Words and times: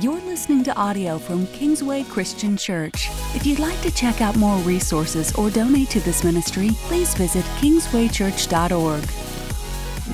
You're 0.00 0.22
listening 0.22 0.64
to 0.64 0.74
audio 0.74 1.18
from 1.18 1.46
Kingsway 1.48 2.04
Christian 2.04 2.56
Church. 2.56 3.10
If 3.34 3.44
you'd 3.44 3.58
like 3.58 3.78
to 3.82 3.90
check 3.90 4.22
out 4.22 4.34
more 4.36 4.56
resources 4.60 5.34
or 5.34 5.50
donate 5.50 5.90
to 5.90 6.00
this 6.00 6.24
ministry, 6.24 6.70
please 6.84 7.12
visit 7.14 7.44
kingswaychurch.org. 7.60 9.04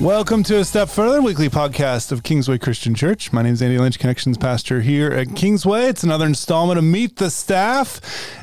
Welcome 0.01 0.43
to 0.43 0.59
A 0.59 0.65
Step 0.65 0.89
Further, 0.89 1.21
weekly 1.21 1.49
podcast 1.49 2.11
of 2.11 2.23
Kingsway 2.23 2.57
Christian 2.57 2.93
Church. 2.93 3.31
My 3.31 3.41
name 3.41 3.53
is 3.53 3.61
Andy 3.61 3.77
Lynch, 3.77 3.99
Connections 3.99 4.37
Pastor 4.37 4.81
here 4.81 5.13
at 5.13 5.33
Kingsway. 5.37 5.85
It's 5.85 6.03
another 6.03 6.25
installment 6.25 6.77
of 6.77 6.83
Meet 6.83 7.15
the 7.15 7.29
Staff 7.29 8.01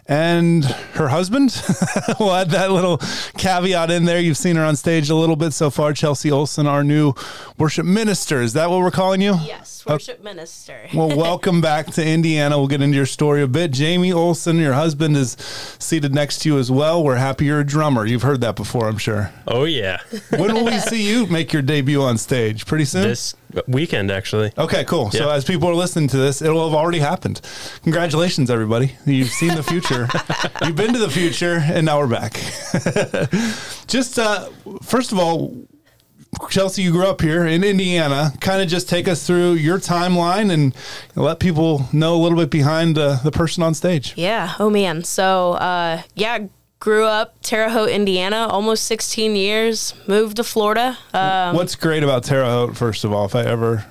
and 0.08 0.64
her 0.94 1.08
husband. 1.08 1.62
we'll 2.18 2.34
add 2.34 2.48
that 2.50 2.72
little 2.72 2.96
caveat 3.36 3.90
in 3.90 4.06
there. 4.06 4.20
You've 4.20 4.38
seen 4.38 4.56
her 4.56 4.64
on 4.64 4.74
stage 4.74 5.10
a 5.10 5.14
little 5.14 5.36
bit 5.36 5.52
so 5.52 5.68
far. 5.68 5.92
Chelsea 5.92 6.30
Olson, 6.30 6.66
our 6.66 6.82
new 6.82 7.12
worship 7.58 7.84
minister. 7.84 8.40
Is 8.40 8.54
that 8.54 8.70
what 8.70 8.80
we're 8.80 8.90
calling 8.90 9.20
you? 9.20 9.36
Yes, 9.42 9.75
worship 9.86 10.22
minister. 10.22 10.88
Well, 10.94 11.14
welcome 11.14 11.60
back 11.60 11.88
to 11.92 12.06
Indiana. 12.06 12.56
We'll 12.58 12.68
get 12.68 12.80
into 12.80 12.96
your 12.96 13.06
story 13.06 13.42
a 13.42 13.46
bit. 13.46 13.70
Jamie 13.70 14.12
Olson, 14.12 14.58
your 14.58 14.72
husband, 14.72 15.16
is 15.16 15.32
seated 15.78 16.14
next 16.14 16.38
to 16.40 16.48
you 16.48 16.58
as 16.58 16.70
well. 16.70 17.04
We're 17.04 17.16
happy 17.16 17.46
you're 17.46 17.60
a 17.60 17.66
drummer. 17.66 18.06
You've 18.06 18.22
heard 18.22 18.40
that 18.40 18.56
before, 18.56 18.88
I'm 18.88 18.96
sure. 18.98 19.30
Oh 19.46 19.64
yeah, 19.64 20.00
When 20.30 20.54
will 20.54 20.64
we 20.64 20.78
see 20.78 21.06
you 21.06 21.26
make 21.26 21.52
your 21.52 21.62
debut 21.62 22.02
on 22.02 22.16
stage? 22.18 22.66
Pretty 22.66 22.84
soon? 22.86 23.02
this 23.08 23.34
weekend 23.66 24.10
actually. 24.10 24.52
Okay, 24.56 24.84
cool. 24.84 25.10
So 25.10 25.30
as 25.30 25.44
people 25.44 25.68
are 25.68 25.74
listening 25.74 26.08
to 26.08 26.16
this, 26.16 26.40
it'll 26.42 26.68
have 26.68 26.78
already 26.78 26.98
happened. 26.98 27.40
Congratulations, 27.82 28.50
everybody. 28.50 28.96
You've 29.04 29.30
seen 29.30 29.54
the 29.54 29.62
future. 29.62 30.08
You've 30.64 30.76
been 30.76 30.92
to 30.92 30.98
the 30.98 31.10
future, 31.10 31.60
and 31.62 31.86
now 31.86 31.98
we're 31.98 32.06
back. 32.06 32.32
just 33.86 34.18
uh, 34.18 34.48
first 34.82 35.12
of 35.12 35.18
all, 35.18 35.54
Chelsea, 36.50 36.82
you 36.82 36.92
grew 36.92 37.06
up 37.06 37.20
here 37.20 37.44
in 37.46 37.64
Indiana. 37.64 38.32
Kind 38.40 38.62
of 38.62 38.68
just 38.68 38.88
take 38.88 39.08
us 39.08 39.26
through 39.26 39.52
your 39.54 39.78
timeline 39.78 40.52
and 40.52 40.74
let 41.14 41.40
people 41.40 41.88
know 41.92 42.14
a 42.14 42.20
little 42.20 42.38
bit 42.38 42.50
behind 42.50 42.98
uh, 42.98 43.18
the 43.22 43.30
person 43.30 43.62
on 43.62 43.74
stage. 43.74 44.14
Yeah. 44.16 44.54
Oh 44.58 44.70
man. 44.70 45.02
So 45.04 45.52
uh, 45.52 46.02
yeah, 46.14 46.46
grew 46.78 47.04
up 47.04 47.34
Terre 47.42 47.70
Haute, 47.70 47.90
Indiana, 47.90 48.46
almost 48.48 48.84
16 48.84 49.34
years. 49.36 49.94
Moved 50.06 50.36
to 50.36 50.44
Florida. 50.44 50.98
Uh, 51.12 51.52
What's 51.52 51.74
great 51.74 52.02
about 52.02 52.24
Terre 52.24 52.44
Haute, 52.44 52.76
first 52.76 53.04
of 53.04 53.12
all, 53.12 53.24
if 53.24 53.34
I 53.34 53.42
ever 53.42 53.84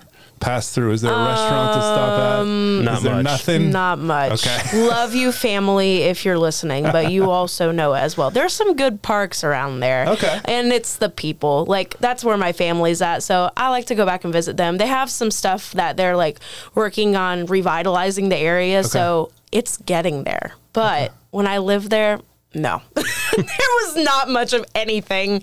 pass 0.45 0.69
through, 0.69 0.91
is 0.91 1.01
there 1.01 1.13
a 1.13 1.17
restaurant 1.17 1.73
to 1.73 1.79
stop 1.81 2.19
at? 2.19 2.39
Um, 2.41 2.83
not 2.85 2.97
is 2.97 3.03
there 3.03 3.15
much. 3.15 3.23
nothing? 3.23 3.71
not 3.71 3.99
much. 3.99 4.45
Okay. 4.45 4.88
Love 4.88 5.15
you, 5.15 5.31
family, 5.31 6.03
if 6.03 6.23
you're 6.23 6.38
listening, 6.38 6.83
but 6.83 7.11
you 7.11 7.29
also 7.31 7.71
know 7.71 7.93
as 7.93 8.15
well. 8.15 8.29
There's 8.31 8.53
some 8.53 8.75
good 8.75 9.01
parks 9.01 9.43
around 9.43 9.79
there. 9.79 10.07
Okay. 10.09 10.39
And 10.45 10.71
it's 10.71 10.97
the 10.97 11.09
people. 11.09 11.66
Like, 11.66 11.97
that's 11.99 12.23
where 12.23 12.38
my 12.38 12.51
family's 12.51 13.01
at. 13.01 13.23
So 13.23 13.51
I 13.57 13.69
like 13.69 13.88
to 13.88 13.95
go 13.95 14.05
back 14.05 14.23
and 14.23 14.31
visit 14.31 14.55
them. 14.55 14.77
They 14.77 14.88
have 14.88 15.09
some 15.09 15.31
stuff 15.31 15.71
that 15.73 15.97
they're 15.97 16.16
like 16.16 16.39
working 16.75 17.16
on 17.16 17.47
revitalizing 17.47 18.29
the 18.29 18.38
area. 18.38 18.83
So 18.83 19.31
it's 19.51 19.77
getting 19.77 20.23
there. 20.23 20.53
But 20.73 21.13
when 21.31 21.47
I 21.47 21.57
lived 21.57 21.89
there, 21.89 22.19
no. 22.53 22.81
there 22.93 23.03
was 23.43 23.95
not 23.97 24.29
much 24.29 24.53
of 24.53 24.66
anything. 24.75 25.41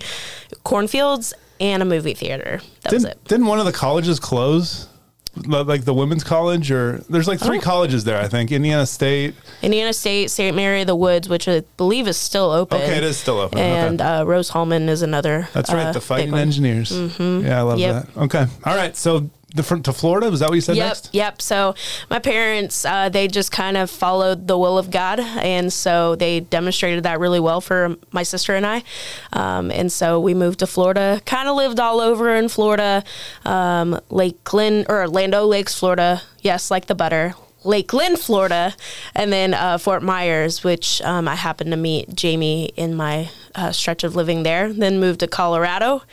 Cornfields 0.63 1.33
and 1.59 1.81
a 1.81 1.85
movie 1.85 2.13
theater. 2.13 2.61
That 2.81 2.93
was 2.93 3.03
Didn't, 3.03 3.17
it. 3.17 3.23
didn't 3.25 3.45
one 3.45 3.59
of 3.59 3.65
the 3.65 3.71
colleges 3.71 4.19
close? 4.19 4.87
Li- 5.35 5.63
Like 5.63 5.83
the 5.85 5.93
women's 5.93 6.23
college, 6.23 6.71
or 6.71 7.03
there's 7.09 7.27
like 7.27 7.41
Oh. 7.41 7.45
three 7.45 7.59
colleges 7.59 8.03
there, 8.03 8.19
I 8.19 8.27
think. 8.27 8.51
Indiana 8.51 8.85
State. 8.85 9.33
Indiana 9.61 9.91
State, 9.93 10.29
St. 10.29 10.55
Mary 10.55 10.81
of 10.81 10.87
the 10.87 10.95
Woods, 10.95 11.27
which 11.27 11.47
I 11.47 11.63
believe 11.77 12.07
is 12.07 12.17
still 12.17 12.51
open. 12.51 12.79
Okay, 12.81 12.97
it 12.97 13.03
is 13.03 13.17
still 13.17 13.39
open. 13.39 13.57
And 13.59 13.99
okay. 13.99 14.09
uh, 14.09 14.23
Rose-Hulman 14.25 14.89
is 14.89 15.01
another. 15.01 15.47
That's 15.53 15.73
right, 15.73 15.87
uh, 15.87 15.91
the 15.91 15.99
big 15.99 16.03
Fighting. 16.07 16.33
Engineers. 16.35 16.91
Yeah, 17.19 17.59
I 17.59 17.61
love 17.63 17.79
Yep. 17.79 18.07
that. 18.13 18.21
Okay, 18.21 18.45
all 18.65 18.75
right. 18.75 18.95
So 18.95 19.29
the 19.53 19.63
front 19.63 19.85
to 19.85 19.93
Florida 19.93 20.29
was 20.31 20.39
that 20.39 20.49
what 20.49 20.55
you 20.55 20.61
said 20.61 20.75
Yep, 20.75 20.87
next? 20.87 21.09
yep. 21.13 21.41
So 21.41 21.75
my 22.09 22.19
parents, 22.19 22.85
uh, 22.85 23.09
they 23.09 23.27
just 23.27 23.51
kind 23.51 23.77
of 23.77 23.89
followed 23.89 24.47
the 24.47 24.57
will 24.57 24.77
of 24.77 24.89
God, 24.91 25.19
and 25.19 25.71
so 25.71 26.15
they 26.15 26.39
demonstrated 26.39 27.03
that 27.03 27.19
really 27.19 27.39
well 27.39 27.61
for 27.61 27.95
my 28.11 28.23
sister 28.23 28.55
and 28.55 28.65
I. 28.65 28.83
Um, 29.31 29.69
and 29.71 29.91
so 29.91 30.19
we 30.19 30.33
moved 30.33 30.59
to 30.59 30.67
Florida. 30.67 31.21
Kind 31.25 31.47
of 31.47 31.55
lived 31.55 31.79
all 31.79 31.99
over 32.01 32.33
in 32.33 32.49
Florida, 32.49 33.03
um, 33.45 33.99
Lakeland 34.09 34.87
or 34.89 35.07
Land 35.07 35.35
O' 35.35 35.45
Lakes, 35.47 35.77
Florida. 35.77 36.21
Yes, 36.41 36.71
like 36.71 36.87
the 36.87 36.95
butter. 36.95 37.35
Lakeland, 37.63 38.19
Florida, 38.19 38.75
and 39.15 39.31
then 39.31 39.53
uh, 39.53 39.77
Fort 39.77 40.03
Myers, 40.03 40.63
which 40.63 41.01
um, 41.01 41.27
I 41.27 41.35
happened 41.35 41.71
to 41.71 41.77
meet 41.77 42.13
Jamie 42.13 42.65
in 42.75 42.95
my 42.95 43.29
uh, 43.55 43.71
stretch 43.71 44.03
of 44.03 44.15
living 44.15 44.43
there. 44.43 44.71
Then 44.71 44.99
moved 44.99 45.21
to 45.21 45.27
Colorado 45.27 46.03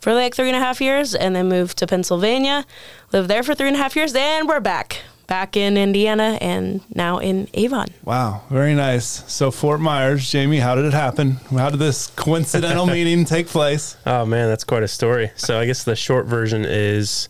for 0.00 0.14
like 0.14 0.34
three 0.34 0.48
and 0.48 0.56
a 0.56 0.60
half 0.60 0.80
years, 0.80 1.14
and 1.14 1.34
then 1.34 1.48
moved 1.48 1.78
to 1.78 1.86
Pennsylvania, 1.86 2.64
lived 3.12 3.28
there 3.28 3.42
for 3.42 3.54
three 3.54 3.68
and 3.68 3.76
a 3.76 3.80
half 3.80 3.96
years. 3.96 4.12
Then 4.12 4.46
we're 4.46 4.60
back, 4.60 5.02
back 5.26 5.56
in 5.56 5.76
Indiana, 5.76 6.38
and 6.40 6.80
now 6.94 7.18
in 7.18 7.48
Avon. 7.54 7.88
Wow, 8.04 8.42
very 8.50 8.74
nice. 8.74 9.06
So 9.32 9.50
Fort 9.50 9.80
Myers, 9.80 10.30
Jamie, 10.30 10.58
how 10.58 10.74
did 10.74 10.84
it 10.84 10.94
happen? 10.94 11.32
How 11.50 11.70
did 11.70 11.80
this 11.80 12.08
coincidental 12.08 12.86
meeting 12.86 13.24
take 13.24 13.46
place? 13.46 13.96
Oh 14.06 14.24
man, 14.24 14.48
that's 14.48 14.64
quite 14.64 14.82
a 14.82 14.88
story. 14.88 15.30
So 15.36 15.58
I 15.58 15.66
guess 15.66 15.84
the 15.84 15.96
short 15.96 16.26
version 16.26 16.64
is 16.64 17.28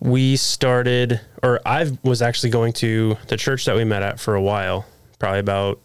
we 0.00 0.36
started, 0.36 1.20
or 1.42 1.60
I 1.66 1.90
was 2.02 2.22
actually 2.22 2.50
going 2.50 2.72
to 2.74 3.16
the 3.28 3.36
church 3.36 3.64
that 3.66 3.76
we 3.76 3.84
met 3.84 4.02
at 4.02 4.18
for 4.18 4.34
a 4.34 4.42
while, 4.42 4.86
probably 5.18 5.40
about 5.40 5.78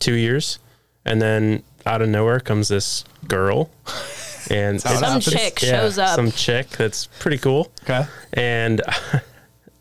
two 0.00 0.14
years, 0.14 0.58
and 1.04 1.20
then 1.20 1.62
out 1.86 2.02
of 2.02 2.08
nowhere 2.08 2.40
comes 2.40 2.68
this 2.68 3.04
girl, 3.28 3.70
and 4.50 4.82
how 4.82 4.90
it 4.92 4.96
it's- 4.96 5.00
Some 5.00 5.04
happens. 5.04 5.24
chick 5.32 5.58
shows 5.58 5.98
up. 5.98 6.16
Some 6.16 6.30
chick 6.32 6.68
that's 6.70 7.06
pretty 7.18 7.38
cool. 7.38 7.70
Okay. 7.84 8.04
and 8.32 8.80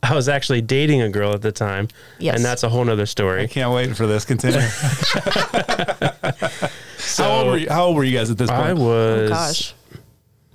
I 0.03 0.15
was 0.15 0.29
actually 0.29 0.61
dating 0.61 1.01
a 1.01 1.09
girl 1.09 1.33
at 1.33 1.41
the 1.41 1.51
time. 1.51 1.89
Yes. 2.19 2.35
And 2.37 2.45
that's 2.45 2.63
a 2.63 2.69
whole 2.69 2.85
nother 2.85 3.05
story. 3.05 3.43
I 3.43 3.47
can't 3.47 3.73
wait 3.73 3.97
for 3.97 4.07
this. 4.07 4.23
Continue. 4.25 4.59
So 6.99 7.23
how 7.23 7.31
old 7.39 7.47
were 7.47 7.57
you? 7.57 7.69
How 7.69 7.85
old 7.85 7.95
were 7.97 8.03
you 8.03 8.17
guys 8.17 8.29
at 8.29 8.37
this 8.37 8.49
point? 8.49 8.61
I 8.61 8.73
was 8.73 8.81
Oh 8.83 9.29
gosh, 9.29 9.73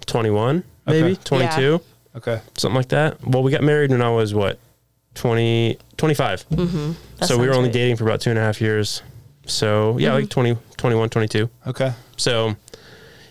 21, 0.07 0.63
maybe 0.87 1.13
Okay. 1.13 1.21
22, 1.25 1.81
okay. 2.17 2.41
something 2.57 2.77
like 2.77 2.89
that. 2.89 3.25
Well, 3.27 3.43
we 3.43 3.51
got 3.51 3.63
married 3.63 3.91
when 3.91 4.03
I 4.03 4.11
was 4.11 4.35
what, 4.35 4.59
20, 5.15 5.79
25. 5.97 6.49
Mm-hmm. 6.49 6.93
That 7.19 7.27
so 7.27 7.37
we 7.39 7.47
were 7.47 7.53
sounds 7.53 7.57
only 7.59 7.69
right. 7.69 7.73
dating 7.75 7.97
for 7.97 8.05
about 8.05 8.21
two 8.21 8.31
and 8.31 8.39
a 8.39 8.43
half 8.43 8.61
years. 8.61 9.03
So 9.47 9.99
yeah, 9.99 10.15
like 10.15 10.31
20, 10.31 10.57
21, 10.77 11.09
22. 11.11 11.51
Okay. 11.69 11.93
So 12.17 12.57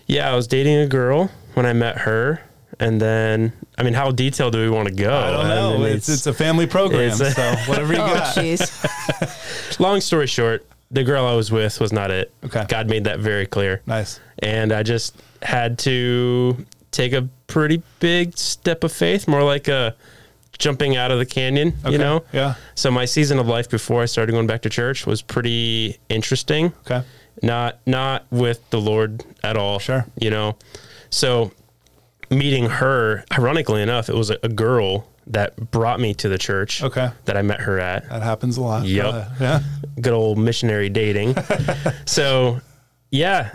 yeah, 0.06 0.30
I 0.30 0.34
was 0.36 0.46
dating 0.46 0.76
a 0.78 0.86
girl 0.86 1.30
when 1.54 1.66
I 1.66 1.72
met 1.72 1.98
her. 1.98 2.40
And 2.80 3.00
then, 3.00 3.52
I 3.78 3.84
mean, 3.84 3.94
how 3.94 4.10
detailed 4.10 4.52
do 4.52 4.58
we 4.58 4.68
want 4.68 4.88
to 4.88 4.94
go? 4.94 5.16
I 5.16 5.30
don't 5.30 5.48
know. 5.48 5.78
mean, 5.78 5.96
it's, 5.96 6.08
it's 6.08 6.26
a 6.26 6.34
family 6.34 6.66
program, 6.66 7.02
it's 7.02 7.20
a- 7.20 7.30
so 7.30 7.54
whatever 7.68 7.92
you 7.92 7.98
Oh 8.02 8.14
got. 8.14 8.34
jeez. 8.34 9.78
long 9.80 10.00
story 10.00 10.26
short, 10.26 10.66
the 10.90 11.04
girl 11.04 11.24
I 11.24 11.34
was 11.34 11.52
with 11.52 11.80
was 11.80 11.92
not 11.92 12.10
it. 12.10 12.32
Okay. 12.44 12.64
God 12.68 12.88
made 12.90 13.04
that 13.04 13.20
very 13.20 13.46
clear. 13.46 13.80
Nice. 13.86 14.18
and 14.40 14.72
I 14.72 14.82
just 14.82 15.16
had 15.42 15.78
to 15.80 16.56
take 16.94 17.12
a 17.12 17.28
pretty 17.46 17.82
big 18.00 18.36
step 18.38 18.84
of 18.84 18.92
faith, 18.92 19.26
more 19.28 19.42
like 19.42 19.68
a 19.68 19.94
jumping 20.58 20.96
out 20.96 21.10
of 21.10 21.18
the 21.18 21.26
canyon, 21.26 21.74
Okay. 21.84 21.92
you 21.92 21.98
know. 21.98 22.24
Yeah. 22.32 22.54
So 22.76 22.90
my 22.90 23.04
season 23.04 23.38
of 23.38 23.46
life 23.48 23.68
before 23.68 24.02
I 24.02 24.06
started 24.06 24.32
going 24.32 24.46
back 24.46 24.62
to 24.62 24.70
church 24.70 25.06
was 25.06 25.20
pretty 25.20 25.98
interesting. 26.08 26.72
Okay. 26.86 27.02
Not 27.42 27.78
not 27.86 28.24
with 28.30 28.68
the 28.70 28.80
Lord 28.80 29.24
at 29.42 29.56
all. 29.56 29.78
Sure. 29.80 30.06
You 30.20 30.30
know. 30.30 30.56
So 31.10 31.50
meeting 32.30 32.66
her, 32.66 33.24
ironically 33.36 33.82
enough, 33.82 34.08
it 34.08 34.14
was 34.14 34.30
a, 34.30 34.38
a 34.42 34.48
girl 34.48 35.06
that 35.26 35.70
brought 35.72 35.98
me 36.00 36.14
to 36.14 36.28
the 36.28 36.38
church. 36.38 36.82
Okay. 36.82 37.10
That 37.24 37.36
I 37.36 37.42
met 37.42 37.60
her 37.60 37.78
at 37.80 38.08
That 38.08 38.22
happens 38.22 38.56
a 38.56 38.62
lot. 38.62 38.86
Yep. 38.86 39.04
ahead. 39.06 39.22
Uh, 39.22 39.34
yeah. 39.40 39.60
good 40.00 40.12
old 40.12 40.38
missionary 40.38 40.88
dating. 40.90 41.34
so, 42.06 42.60
yeah, 43.10 43.54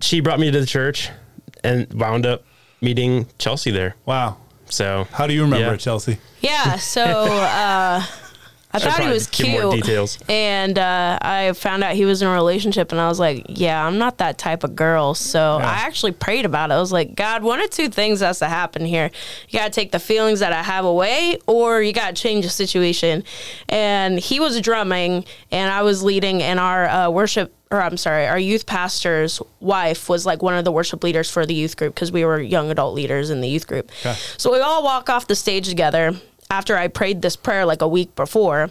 she 0.00 0.20
brought 0.20 0.40
me 0.40 0.50
to 0.50 0.58
the 0.60 0.66
church 0.66 1.10
and 1.62 1.92
wound 1.92 2.24
up 2.26 2.44
meeting 2.80 3.26
Chelsea 3.38 3.70
there. 3.70 3.96
Wow. 4.06 4.36
So, 4.70 5.06
How 5.12 5.26
do 5.26 5.32
you 5.32 5.42
remember 5.42 5.66
Yeah. 5.66 5.72
it, 5.74 5.80
Chelsea? 5.80 6.18
Yeah. 6.40 6.76
So 6.76 7.02
uh, 7.02 8.04
I 8.84 8.90
thought 8.90 9.00
he 9.00 9.08
was 9.12 9.26
cute. 9.26 9.48
And 10.28 10.78
uh, 10.78 11.18
I 11.20 11.52
found 11.52 11.84
out 11.84 11.94
he 11.94 12.04
was 12.04 12.22
in 12.22 12.28
a 12.28 12.32
relationship, 12.32 12.92
and 12.92 13.00
I 13.00 13.08
was 13.08 13.18
like, 13.20 13.44
"Yeah, 13.48 13.84
I'm 13.84 13.98
not 13.98 14.18
that 14.18 14.38
type 14.38 14.64
of 14.64 14.74
girl." 14.76 15.14
So 15.14 15.58
Yeah. 15.58 15.66
I 15.68 15.74
actually 15.86 16.12
prayed 16.12 16.44
about 16.44 16.70
it. 16.70 16.74
I 16.74 16.80
was 16.80 16.92
like, 16.92 17.14
"God, 17.14 17.42
one 17.42 17.60
or 17.60 17.68
two 17.68 17.88
things 17.88 18.20
has 18.20 18.38
to 18.40 18.46
happen 18.46 18.84
here. 18.84 19.10
You 19.48 19.58
gotta 19.58 19.70
take 19.70 19.92
the 19.92 19.98
feelings 19.98 20.40
that 20.40 20.52
I 20.52 20.62
have 20.62 20.84
away, 20.84 21.38
or 21.46 21.82
you 21.82 21.92
gotta 21.92 22.14
change 22.14 22.44
the 22.44 22.50
situation." 22.50 23.24
And 23.68 24.18
he 24.18 24.40
was 24.40 24.60
drumming, 24.60 25.24
and 25.50 25.70
I 25.70 25.82
was 25.82 26.02
leading, 26.02 26.42
and 26.42 26.58
our 26.60 26.86
uh, 26.88 27.10
worship. 27.10 27.54
Or 27.70 27.82
I'm 27.82 27.98
sorry, 27.98 28.26
our 28.26 28.38
youth 28.38 28.64
pastor's 28.64 29.42
wife 29.60 30.08
was 30.08 30.24
like 30.24 30.42
one 30.42 30.54
of 30.54 30.64
the 30.64 30.72
worship 30.72 31.04
leaders 31.04 31.30
for 31.30 31.44
the 31.44 31.52
youth 31.52 31.76
group 31.76 31.94
because 31.94 32.10
we 32.10 32.24
were 32.24 32.40
young 32.40 32.70
adult 32.70 32.94
leaders 32.94 33.28
in 33.28 33.42
the 33.42 33.48
youth 33.48 33.66
group. 33.66 33.90
Okay. 34.00 34.14
So 34.38 34.50
we 34.50 34.60
all 34.60 34.82
walk 34.82 35.10
off 35.10 35.26
the 35.26 35.34
stage 35.36 35.68
together, 35.68 36.14
after 36.50 36.76
I 36.76 36.88
prayed 36.88 37.20
this 37.20 37.36
prayer 37.36 37.66
like 37.66 37.82
a 37.82 37.88
week 37.88 38.14
before. 38.16 38.70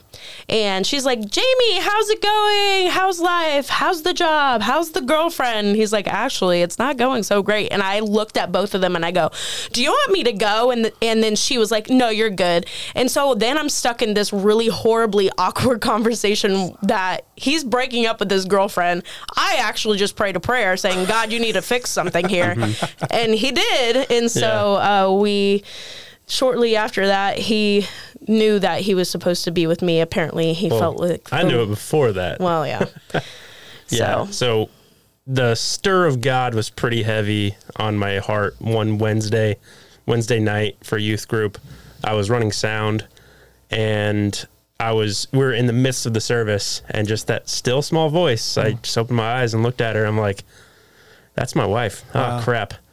And 0.49 0.85
she's 0.85 1.05
like, 1.05 1.19
Jamie, 1.19 1.79
how's 1.79 2.09
it 2.09 2.21
going? 2.21 2.87
How's 2.87 3.19
life? 3.19 3.69
How's 3.69 4.01
the 4.01 4.13
job? 4.13 4.61
How's 4.61 4.91
the 4.91 5.01
girlfriend? 5.01 5.75
He's 5.75 5.93
like, 5.93 6.07
actually, 6.07 6.61
it's 6.61 6.79
not 6.79 6.97
going 6.97 7.21
so 7.21 7.43
great. 7.43 7.71
And 7.71 7.83
I 7.83 7.99
looked 7.99 8.35
at 8.35 8.51
both 8.51 8.73
of 8.73 8.81
them 8.81 8.95
and 8.95 9.05
I 9.05 9.11
go, 9.11 9.29
Do 9.73 9.83
you 9.83 9.91
want 9.91 10.11
me 10.11 10.23
to 10.23 10.33
go? 10.33 10.71
And, 10.71 10.91
and 11.03 11.21
then 11.21 11.35
she 11.35 11.59
was 11.59 11.69
like, 11.69 11.89
No, 11.89 12.09
you're 12.09 12.31
good. 12.31 12.65
And 12.95 13.11
so 13.11 13.35
then 13.35 13.57
I'm 13.57 13.69
stuck 13.69 14.01
in 14.01 14.15
this 14.15 14.33
really 14.33 14.67
horribly 14.67 15.29
awkward 15.37 15.81
conversation 15.81 16.75
that 16.81 17.25
he's 17.35 17.63
breaking 17.63 18.07
up 18.07 18.19
with 18.19 18.31
his 18.31 18.45
girlfriend. 18.45 19.03
I 19.35 19.57
actually 19.59 19.99
just 19.99 20.15
prayed 20.15 20.35
a 20.35 20.39
prayer 20.39 20.77
saying, 20.77 21.07
God, 21.07 21.31
you 21.31 21.39
need 21.39 21.53
to 21.53 21.61
fix 21.61 21.91
something 21.91 22.27
here. 22.27 22.55
and 23.11 23.35
he 23.35 23.51
did. 23.51 24.11
And 24.11 24.31
so 24.31 24.75
uh, 24.75 25.11
we 25.19 25.63
shortly 26.27 26.75
after 26.75 27.07
that, 27.07 27.37
he 27.37 27.87
knew 28.27 28.59
that 28.59 28.81
he 28.81 28.93
was 28.93 29.09
supposed 29.09 29.43
to 29.45 29.51
be 29.51 29.67
with 29.67 29.81
me. 29.81 30.01
Apparently, 30.01 30.53
he 30.53 30.69
Well, 30.69 30.79
felt 30.79 30.97
like 30.97 31.31
I 31.31 31.43
knew 31.43 31.61
it 31.61 31.67
before 31.67 32.11
that. 32.13 32.39
Well, 32.39 32.67
yeah. 32.67 32.85
yeah. 33.89 34.25
So 34.25 34.31
So 34.31 34.69
the 35.25 35.55
stir 35.55 36.05
of 36.05 36.21
God 36.21 36.53
was 36.53 36.69
pretty 36.69 37.03
heavy 37.03 37.55
on 37.75 37.97
my 37.97 38.19
heart 38.19 38.55
one 38.59 38.97
Wednesday, 38.97 39.57
Wednesday 40.05 40.39
night 40.39 40.77
for 40.83 40.97
youth 40.97 41.27
group. 41.27 41.57
I 42.03 42.13
was 42.13 42.29
running 42.29 42.51
sound 42.51 43.05
and 43.69 44.45
I 44.79 44.91
was 44.91 45.27
we 45.31 45.39
were 45.39 45.53
in 45.53 45.65
the 45.65 45.73
midst 45.73 46.05
of 46.05 46.13
the 46.13 46.21
service 46.21 46.81
and 46.89 47.07
just 47.07 47.27
that 47.27 47.49
still 47.49 47.81
small 47.81 48.09
voice. 48.09 48.57
I 48.57 48.73
mm. 48.73 48.81
just 48.81 48.97
opened 48.97 49.17
my 49.17 49.41
eyes 49.41 49.53
and 49.53 49.63
looked 49.63 49.81
at 49.81 49.95
her. 49.95 50.05
I'm 50.05 50.17
like, 50.17 50.43
that's 51.33 51.55
my 51.55 51.65
wife. 51.65 52.03
Oh 52.13 52.41
crap. 52.43 52.73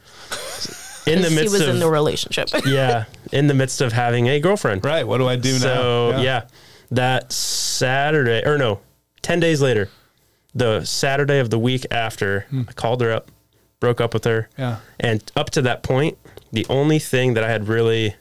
In 1.05 1.21
the 1.21 1.29
he 1.29 1.35
midst 1.35 1.51
was 1.53 1.61
of 1.61 1.69
in 1.69 1.79
the 1.79 1.87
relationship. 1.87 2.49
yeah, 2.65 3.05
in 3.31 3.47
the 3.47 3.53
midst 3.53 3.81
of 3.81 3.93
having 3.93 4.27
a 4.27 4.39
girlfriend. 4.39 4.83
Right. 4.85 5.05
What 5.07 5.17
do 5.19 5.27
I 5.27 5.35
do 5.35 5.57
So 5.57 5.67
now? 5.67 6.17
So 6.17 6.21
yeah. 6.21 6.47
that 6.91 7.31
Saturday 7.31 8.43
or 8.45 8.57
no, 8.57 8.79
ten 9.21 9.39
days 9.39 9.61
later, 9.61 9.89
the 10.53 10.83
Saturday 10.85 11.39
of 11.39 11.49
the 11.49 11.59
week 11.59 11.85
after, 11.91 12.41
hmm. 12.49 12.63
I 12.67 12.71
called 12.73 13.01
her 13.01 13.11
up, 13.11 13.31
broke 13.79 13.99
up 13.99 14.13
with 14.13 14.23
her. 14.25 14.49
Yeah. 14.57 14.77
And 14.99 15.29
up 15.35 15.49
to 15.51 15.61
that 15.63 15.83
point, 15.83 16.17
the 16.51 16.65
only 16.69 16.99
thing 16.99 17.33
that 17.33 17.43
I 17.43 17.49
had 17.49 17.67
really 17.67 18.15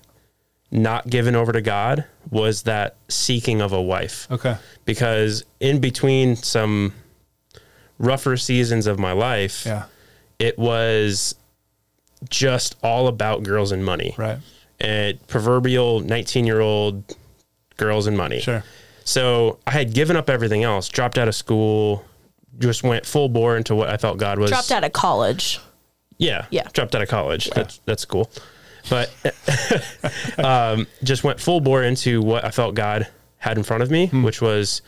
not 0.70 1.08
given 1.08 1.36
over 1.36 1.52
to 1.52 1.60
God 1.60 2.04
was 2.30 2.62
that 2.62 2.96
seeking 3.08 3.60
of 3.60 3.72
a 3.72 3.80
wife. 3.80 4.26
Okay. 4.30 4.56
Because 4.84 5.44
in 5.60 5.80
between 5.80 6.34
some 6.34 6.92
rougher 7.98 8.36
seasons 8.36 8.88
of 8.88 8.98
my 8.98 9.12
life, 9.12 9.64
Yeah. 9.64 9.84
it 10.40 10.58
was 10.58 11.36
just 12.28 12.74
all 12.82 13.06
about 13.06 13.44
girls 13.44 13.70
and 13.70 13.84
money. 13.84 14.14
Right. 14.18 14.38
And 14.84 15.26
proverbial 15.26 16.00
19 16.00 16.46
year 16.46 16.60
old 16.60 17.16
girls 17.76 18.06
and 18.06 18.16
money. 18.16 18.40
Sure. 18.40 18.64
So 19.04 19.58
I 19.66 19.72
had 19.72 19.92
given 19.94 20.16
up 20.16 20.30
everything 20.30 20.64
else, 20.64 20.88
dropped 20.88 21.18
out 21.18 21.28
of 21.28 21.34
school, 21.34 22.04
just 22.58 22.82
went 22.82 23.04
full 23.04 23.28
bore 23.28 23.56
into 23.56 23.74
what 23.74 23.90
I 23.90 23.96
thought 23.96 24.16
God 24.16 24.38
was. 24.38 24.50
Dropped 24.50 24.70
out 24.72 24.84
of 24.84 24.92
college. 24.92 25.60
Yeah. 26.18 26.46
Yeah. 26.50 26.68
Dropped 26.72 26.94
out 26.94 27.02
of 27.02 27.08
college. 27.08 27.50
That's 27.50 27.78
that's 27.84 28.04
cool. 28.04 28.30
But 28.90 29.10
um, 30.38 30.86
just 31.02 31.24
went 31.24 31.40
full 31.40 31.60
bore 31.60 31.82
into 31.82 32.22
what 32.22 32.44
I 32.44 32.50
felt 32.50 32.74
God 32.74 33.08
had 33.38 33.56
in 33.56 33.64
front 33.64 33.82
of 33.82 33.90
me, 33.90 34.08
which 34.08 34.40
was, 34.40 34.82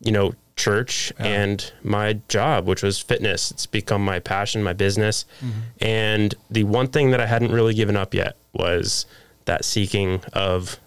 you 0.00 0.12
know, 0.12 0.34
church 0.56 1.12
and 1.18 1.72
my 1.82 2.14
job, 2.28 2.66
which 2.66 2.82
was 2.82 2.98
fitness. 2.98 3.50
It's 3.50 3.66
become 3.66 4.04
my 4.04 4.18
passion, 4.18 4.62
my 4.62 4.72
business. 4.72 5.24
And 5.80 6.34
the 6.50 6.64
one 6.64 6.88
thing 6.88 7.10
that 7.10 7.20
I 7.20 7.26
hadn't 7.26 7.52
really 7.52 7.74
given 7.74 7.96
up 7.96 8.14
yet 8.14 8.36
was 8.52 9.06
that 9.46 9.64
seeking 9.64 10.20
of 10.32 10.78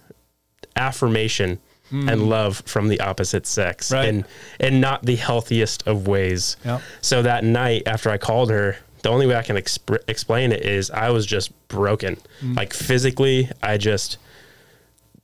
affirmation 0.75 1.59
hmm. 1.89 2.07
and 2.09 2.29
love 2.29 2.61
from 2.65 2.87
the 2.87 2.99
opposite 2.99 3.45
sex 3.47 3.91
Right. 3.91 4.07
and 4.09 4.25
and 4.59 4.81
not 4.81 5.03
the 5.05 5.15
healthiest 5.15 5.87
of 5.87 6.07
ways. 6.07 6.57
Yep. 6.65 6.81
So 7.01 7.21
that 7.23 7.43
night 7.43 7.83
after 7.85 8.09
I 8.09 8.17
called 8.17 8.49
her, 8.49 8.77
the 9.03 9.09
only 9.09 9.27
way 9.27 9.35
I 9.35 9.43
can 9.43 9.55
exp- 9.55 9.99
explain 10.07 10.51
it 10.51 10.65
is 10.65 10.89
I 10.91 11.09
was 11.09 11.25
just 11.25 11.51
broken. 11.67 12.17
Hmm. 12.41 12.53
Like 12.53 12.73
physically, 12.73 13.49
I 13.61 13.77
just 13.77 14.17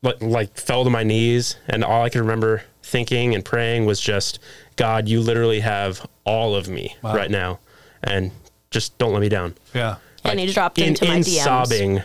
like, 0.01 0.21
like 0.21 0.57
fell 0.57 0.83
to 0.83 0.89
my 0.89 1.03
knees 1.03 1.57
and 1.67 1.83
all 1.83 2.03
I 2.03 2.09
could 2.09 2.21
remember 2.21 2.63
thinking 2.81 3.33
and 3.33 3.43
praying 3.45 3.85
was 3.85 3.99
just 3.99 4.39
God, 4.75 5.07
you 5.07 5.21
literally 5.21 5.59
have 5.61 6.05
all 6.25 6.55
of 6.55 6.67
me 6.67 6.95
Wow. 7.01 7.15
right 7.15 7.31
now 7.31 7.59
and 8.03 8.31
just 8.71 8.97
don't 8.97 9.13
let 9.13 9.21
me 9.21 9.29
down. 9.29 9.55
Yeah. 9.73 9.97
and 10.25 10.39
he 10.39 10.51
dropped 10.51 10.77
In, 10.79 10.89
into 10.89 11.05
my 11.05 11.15
in 11.17 11.21
DMs. 11.21 11.43
sobbing. 11.43 12.01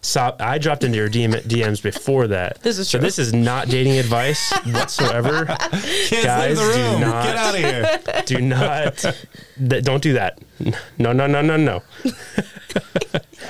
Sob, 0.00 0.40
I 0.40 0.58
dropped 0.58 0.84
into 0.84 0.96
your 0.98 1.08
DM, 1.08 1.34
DMs 1.42 1.82
before 1.82 2.26
that. 2.28 2.60
This 2.62 2.78
is 2.78 2.88
so 2.88 2.98
true. 2.98 3.06
this 3.06 3.18
is 3.18 3.32
not 3.32 3.68
dating 3.68 3.98
advice 3.98 4.50
whatsoever. 4.66 5.44
Kids, 5.72 6.24
Guys, 6.24 6.58
leave 6.58 6.68
the 6.68 6.74
do 6.94 6.98
not- 7.00 7.24
Get 7.24 7.36
out 7.36 7.54
of 7.54 7.60
here. 7.60 8.22
do 8.26 8.40
not 8.40 8.96
th- 9.68 9.84
don't 9.84 10.02
do 10.02 10.14
that 10.14 10.38
no 10.98 11.12
no 11.12 11.26
no 11.26 11.40
no 11.42 11.56
no 11.56 11.82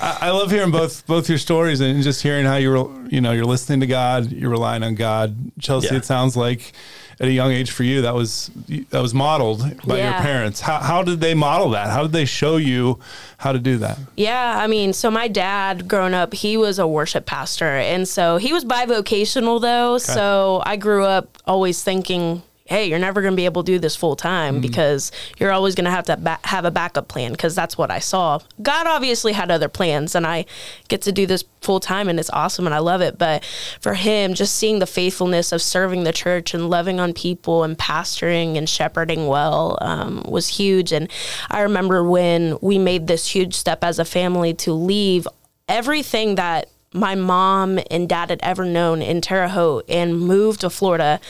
I, 0.00 0.18
I 0.22 0.30
love 0.30 0.50
hearing 0.50 0.70
both 0.70 1.06
both 1.06 1.28
your 1.28 1.38
stories 1.38 1.80
and 1.80 2.02
just 2.02 2.22
hearing 2.22 2.46
how 2.46 2.56
you're 2.56 2.90
you 3.08 3.20
know 3.20 3.32
you're 3.32 3.44
listening 3.44 3.80
to 3.80 3.86
God, 3.86 4.30
you're 4.32 4.50
relying 4.50 4.82
on 4.82 4.94
God. 4.94 5.36
Chelsea, 5.60 5.88
Yeah. 5.90 5.96
it 5.96 6.04
sounds 6.04 6.36
like 6.36 6.72
at 7.20 7.28
a 7.28 7.32
young 7.32 7.52
age 7.52 7.70
for 7.70 7.82
you 7.82 8.00
that 8.02 8.14
was 8.14 8.50
that 8.90 9.00
was 9.02 9.12
modeled 9.12 9.60
by 9.86 9.98
your 10.00 10.12
parents. 10.14 10.60
How 10.60 10.78
how 10.78 11.02
did 11.02 11.20
they 11.20 11.34
model 11.34 11.70
that? 11.70 11.90
How 11.90 12.02
did 12.02 12.12
they 12.12 12.24
show 12.24 12.56
you 12.56 12.98
how 13.36 13.52
to 13.52 13.58
do 13.58 13.76
that? 13.78 13.98
Yeah, 14.16 14.58
I 14.58 14.66
mean, 14.66 14.92
so 14.94 15.10
my 15.10 15.28
dad, 15.28 15.86
growing 15.86 16.14
up, 16.14 16.32
he 16.32 16.56
was 16.56 16.78
a 16.78 16.86
worship 16.86 17.26
pastor, 17.26 17.76
and 17.76 18.08
so 18.08 18.38
he 18.38 18.52
was 18.54 18.64
bivocational 18.64 19.60
though. 19.60 19.98
So 19.98 20.62
I 20.64 20.76
grew 20.76 21.04
up 21.04 21.36
always 21.46 21.82
thinking, 21.82 22.42
"Hey, 22.70 22.86
you're 22.86 22.98
never 22.98 23.20
going 23.20 23.32
to 23.32 23.36
be 23.36 23.44
able 23.44 23.62
to 23.62 23.72
do 23.72 23.78
this 23.78 23.96
full 23.96 24.16
time 24.16 24.60
because 24.62 25.12
you're 25.38 25.52
always 25.52 25.74
going 25.74 25.84
to 25.84 25.90
have 25.90 26.06
to 26.06 26.16
ba- 26.16 26.38
have 26.44 26.64
a 26.64 26.70
backup 26.70 27.08
plan." 27.08 27.32
Because 27.32 27.54
that's 27.54 27.76
what 27.76 27.90
I 27.90 27.98
saw. 27.98 28.38
God 28.62 28.86
obviously 28.86 29.34
had 29.34 29.50
other 29.50 29.68
plans, 29.68 30.14
and 30.14 30.26
I 30.26 30.46
get 30.88 31.02
to 31.02 31.12
do 31.12 31.26
this 31.26 31.44
full 31.60 31.80
time, 31.80 32.08
and 32.08 32.18
it's 32.18 32.30
awesome, 32.30 32.66
and 32.66 32.74
I 32.74 32.78
love 32.78 33.02
it. 33.02 33.18
But 33.18 33.44
for 33.80 33.94
him, 33.94 34.32
just 34.32 34.56
seeing 34.56 34.78
the 34.78 34.86
faithfulness 34.86 35.52
of 35.52 35.60
serving 35.60 36.04
the 36.04 36.12
church 36.12 36.54
and 36.54 36.70
loving 36.70 37.00
on 37.00 37.12
people 37.12 37.64
and 37.64 37.76
pastoring 37.76 38.56
and 38.56 38.68
shepherding 38.68 39.26
well 39.26 39.76
um, 39.80 40.22
was 40.26 40.48
huge. 40.48 40.92
And 40.92 41.10
I 41.50 41.60
remember 41.60 42.02
when 42.02 42.56
we 42.62 42.78
made 42.78 43.06
this 43.06 43.26
huge 43.26 43.54
step 43.54 43.84
as 43.84 43.98
a 43.98 44.04
family 44.04 44.54
to 44.54 44.72
leave 44.72 45.26
everything 45.68 46.36
that 46.36 46.68
my 46.92 47.14
mom 47.14 47.78
and 47.90 48.08
dad 48.08 48.30
had 48.30 48.40
ever 48.42 48.64
known 48.64 49.00
in 49.00 49.20
Terre 49.20 49.48
Haute 49.48 49.84
and 49.88 50.18
move 50.18 50.58
to 50.58 50.70
Florida. 50.70 51.20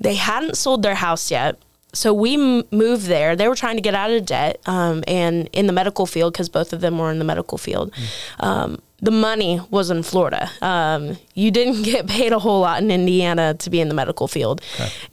They 0.00 0.14
hadn't 0.14 0.56
sold 0.56 0.82
their 0.82 0.94
house 0.96 1.30
yet. 1.30 1.58
So 1.94 2.12
we 2.12 2.34
m- 2.34 2.64
moved 2.70 3.06
there. 3.06 3.34
They 3.34 3.48
were 3.48 3.54
trying 3.56 3.76
to 3.76 3.82
get 3.82 3.94
out 3.94 4.10
of 4.10 4.26
debt 4.26 4.60
um, 4.66 5.02
and 5.08 5.48
in 5.52 5.66
the 5.66 5.72
medical 5.72 6.06
field 6.06 6.34
because 6.34 6.48
both 6.48 6.72
of 6.72 6.80
them 6.80 6.98
were 6.98 7.10
in 7.10 7.18
the 7.18 7.24
medical 7.24 7.56
field. 7.58 7.92
Um, 8.40 8.80
the 9.00 9.10
money 9.12 9.60
was 9.70 9.90
in 9.90 10.02
Florida. 10.02 10.50
Um, 10.60 11.16
you 11.34 11.50
didn't 11.50 11.82
get 11.92 12.06
paid 12.06 12.32
a 12.32 12.38
whole 12.38 12.60
lot 12.60 12.82
in 12.82 12.90
Indiana 12.90 13.54
to 13.54 13.70
be 13.70 13.80
in 13.80 13.88
the 13.88 13.94
medical 13.94 14.28
field. 14.28 14.60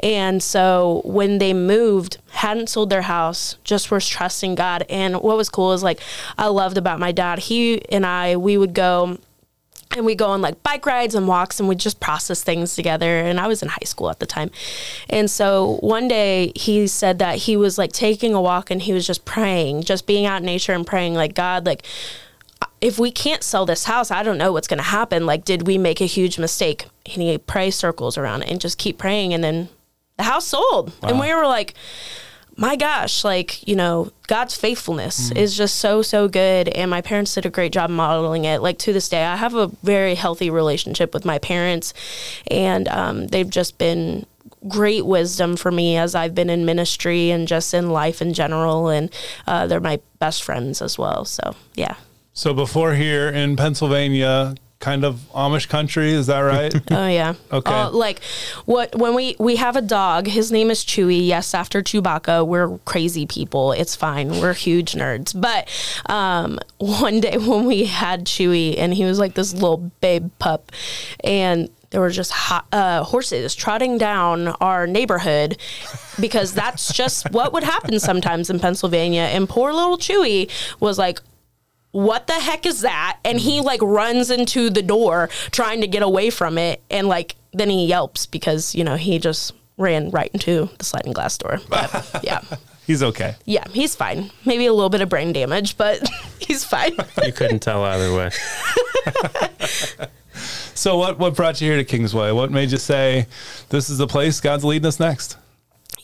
And 0.01 0.41
so 0.43 1.01
when 1.05 1.37
they 1.37 1.53
moved, 1.53 2.17
hadn't 2.31 2.67
sold 2.67 2.89
their 2.89 3.03
house, 3.03 3.57
just 3.63 3.91
was 3.91 4.07
trusting 4.07 4.55
God. 4.55 4.85
And 4.89 5.21
what 5.21 5.37
was 5.37 5.49
cool 5.49 5.71
is 5.73 5.83
like, 5.83 5.99
I 6.37 6.47
loved 6.47 6.77
about 6.77 6.99
my 6.99 7.11
dad, 7.11 7.39
he 7.39 7.83
and 7.89 8.05
I, 8.05 8.35
we 8.35 8.57
would 8.57 8.73
go 8.73 9.17
and 9.95 10.05
we 10.05 10.15
go 10.15 10.27
on 10.27 10.41
like 10.41 10.61
bike 10.63 10.85
rides 10.85 11.15
and 11.15 11.27
walks 11.27 11.59
and 11.59 11.69
we 11.69 11.75
just 11.75 11.99
process 11.99 12.43
things 12.43 12.75
together. 12.75 13.19
And 13.19 13.39
i 13.39 13.47
was 13.47 13.61
in 13.61 13.69
high 13.69 13.85
school 13.85 14.09
at 14.09 14.19
the 14.19 14.25
time. 14.25 14.51
And 15.09 15.29
so 15.29 15.77
one 15.81 16.07
day 16.07 16.51
he 16.55 16.87
said 16.87 17.19
that 17.19 17.37
he 17.39 17.57
was 17.57 17.77
like 17.77 17.91
taking 17.91 18.33
a 18.33 18.41
walk 18.41 18.69
and 18.69 18.81
he 18.81 18.93
was 18.93 19.07
just 19.07 19.25
praying 19.25 19.83
just 19.83 20.05
being 20.05 20.25
out 20.25 20.41
in 20.41 20.45
nature 20.45 20.73
and 20.73 20.85
praying 20.85 21.13
like 21.13 21.33
god 21.33 21.65
like 21.65 21.83
uh, 22.61 22.65
if 22.81 22.99
we 22.99 23.11
can't 23.11 23.43
sell 23.43 23.65
this 23.65 23.85
house 23.85 24.11
i 24.11 24.23
don't 24.23 24.37
know 24.37 24.51
what's 24.51 24.67
going 24.67 24.77
to 24.77 24.83
happen. 24.83 25.25
Like 25.25 25.45
did 25.45 25.67
we 25.67 25.77
make 25.77 26.01
a 26.01 26.05
huge 26.05 26.37
mistake? 26.37 26.85
And 27.05 27.21
he 27.21 27.37
pray 27.37 27.71
circles 27.71 28.17
around 28.17 28.43
it 28.43 28.49
and 28.49 28.59
just 28.59 28.77
keep 28.77 28.97
praying. 28.97 29.33
And 29.33 29.43
then 29.43 29.69
the 30.17 30.23
house 30.23 30.47
sold. 30.47 30.93
And 31.03 31.19
we 31.19 31.33
were 31.33 31.45
like 31.45 31.73
my 32.57 32.75
gosh, 32.75 33.23
like, 33.23 33.67
you 33.67 33.75
know, 33.75 34.11
God's 34.27 34.55
faithfulness 34.55 35.31
is 35.31 35.57
just 35.57 35.77
so, 35.77 36.01
so 36.01 36.27
good. 36.27 36.69
And 36.69 36.89
my 36.89 37.01
parents 37.01 37.35
did 37.35 37.45
a 37.45 37.49
great 37.49 37.73
job 37.73 37.89
modeling 37.89 38.45
it. 38.45 38.61
Like, 38.61 38.77
to 38.79 38.93
this 38.93 39.09
day, 39.09 39.23
I 39.23 39.35
have 39.35 39.53
a 39.55 39.67
very 39.83 40.15
healthy 40.15 40.49
relationship 40.49 41.13
with 41.13 41.25
my 41.25 41.37
parents, 41.39 41.93
and 42.47 42.87
um, 42.87 43.27
they've 43.27 43.49
just 43.49 43.77
been 43.77 44.25
great 44.67 45.05
wisdom 45.05 45.55
for 45.57 45.71
me 45.71 45.97
as 45.97 46.15
I've 46.15 46.33
been 46.33 46.49
in 46.49 46.65
ministry 46.65 47.29
and 47.29 47.47
just 47.47 47.73
in 47.73 47.89
life 47.91 48.21
in 48.21 48.33
general. 48.33 48.89
And 48.89 49.11
uh, 49.45 49.67
they're 49.67 49.79
my 49.79 49.99
best 50.19 50.43
friends 50.43 50.81
as 50.81 50.97
well. 50.97 51.25
So, 51.25 51.55
yeah. 51.75 51.95
So 52.33 52.53
before 52.53 52.95
here 52.95 53.29
in 53.29 53.55
Pennsylvania, 53.55 54.55
kind 54.85 55.03
of 55.03 55.15
Amish 55.33 55.67
country, 55.67 56.11
is 56.11 56.27
that 56.27 56.41
right? 56.41 56.71
Oh 56.91 57.07
yeah. 57.07 57.33
Okay. 57.51 57.71
Uh, 57.73 57.89
like 57.89 58.21
what 58.65 58.95
when 58.95 59.15
we 59.15 59.35
we 59.39 59.55
have 59.55 59.75
a 59.75 59.81
dog. 59.81 60.27
His 60.27 60.51
name 60.51 60.69
is 60.69 60.85
Chewy. 60.85 61.25
Yes, 61.25 61.55
after 61.55 61.81
Chewbacca. 61.81 62.45
We're 62.45 62.77
crazy 62.85 63.25
people. 63.25 63.71
It's 63.71 63.95
fine. 63.95 64.29
We're 64.29 64.53
huge 64.53 64.93
nerds. 64.93 65.29
But 65.39 65.67
um, 66.05 66.59
one 66.77 67.19
day 67.19 67.37
when 67.37 67.65
we 67.65 67.85
had 67.85 68.25
Chewy 68.25 68.77
and 68.77 68.93
he 68.93 69.03
was 69.05 69.17
like 69.17 69.33
this 69.33 69.53
little 69.53 69.91
babe 70.01 70.29
pup, 70.37 70.71
and 71.23 71.69
there 71.89 72.01
were 72.01 72.11
just 72.11 72.31
ho- 72.31 72.67
uh, 72.71 73.03
horses 73.03 73.55
trotting 73.55 73.97
down 73.97 74.49
our 74.61 74.85
neighborhood 74.85 75.57
because 76.19 76.53
that's 76.53 76.93
just 76.93 77.31
what 77.31 77.53
would 77.53 77.63
happen 77.63 77.99
sometimes 77.99 78.49
in 78.51 78.59
Pennsylvania. 78.59 79.21
And 79.33 79.49
poor 79.49 79.73
little 79.73 79.97
Chewy 79.97 80.49
was 80.79 80.99
like, 80.99 81.19
what 81.95 82.27
the 82.27 82.33
heck 82.33 82.65
is 82.65 82.81
that? 82.81 83.19
And 83.23 83.39
he 83.39 83.61
like 83.61 83.81
runs 83.81 84.29
into 84.29 84.69
the 84.69 84.81
door 84.81 85.29
trying 85.51 85.79
to 85.79 85.87
get 85.87 86.03
away 86.03 86.29
from 86.29 86.57
it. 86.57 86.83
And 86.91 87.07
like, 87.07 87.35
then 87.53 87.69
he 87.69 87.85
yelps 87.85 88.25
because, 88.25 88.75
you 88.75 88.83
know, 88.83 88.97
he 88.97 89.17
just 89.17 89.53
ran 89.77 90.09
right 90.09 90.29
into 90.33 90.69
the 90.77 90.83
sliding 90.83 91.13
glass 91.13 91.37
door. 91.37 91.61
But 91.69 92.19
yeah. 92.23 92.41
He's 92.85 93.01
okay. 93.01 93.35
Yeah, 93.45 93.63
he's 93.69 93.95
fine. 93.95 94.29
Maybe 94.43 94.65
a 94.65 94.73
little 94.73 94.89
bit 94.89 94.99
of 94.99 95.07
brain 95.07 95.31
damage, 95.31 95.77
but 95.77 96.05
he's 96.39 96.65
fine. 96.65 96.97
You 97.23 97.31
couldn't 97.31 97.59
tell 97.59 97.83
either 97.83 98.13
way. 98.13 98.29
So 100.77 100.97
what 100.97 101.17
what 101.17 101.33
brought 101.33 101.61
you 101.61 101.69
here 101.69 101.77
to 101.77 101.85
Kingsway? 101.85 102.33
What 102.33 102.51
made 102.51 102.69
you 102.69 102.77
say 102.77 103.27
this 103.69 103.89
is 103.89 103.97
the 103.97 104.07
place 104.07 104.41
God's 104.41 104.65
leading 104.65 104.85
us 104.85 104.99
next? 104.99 105.37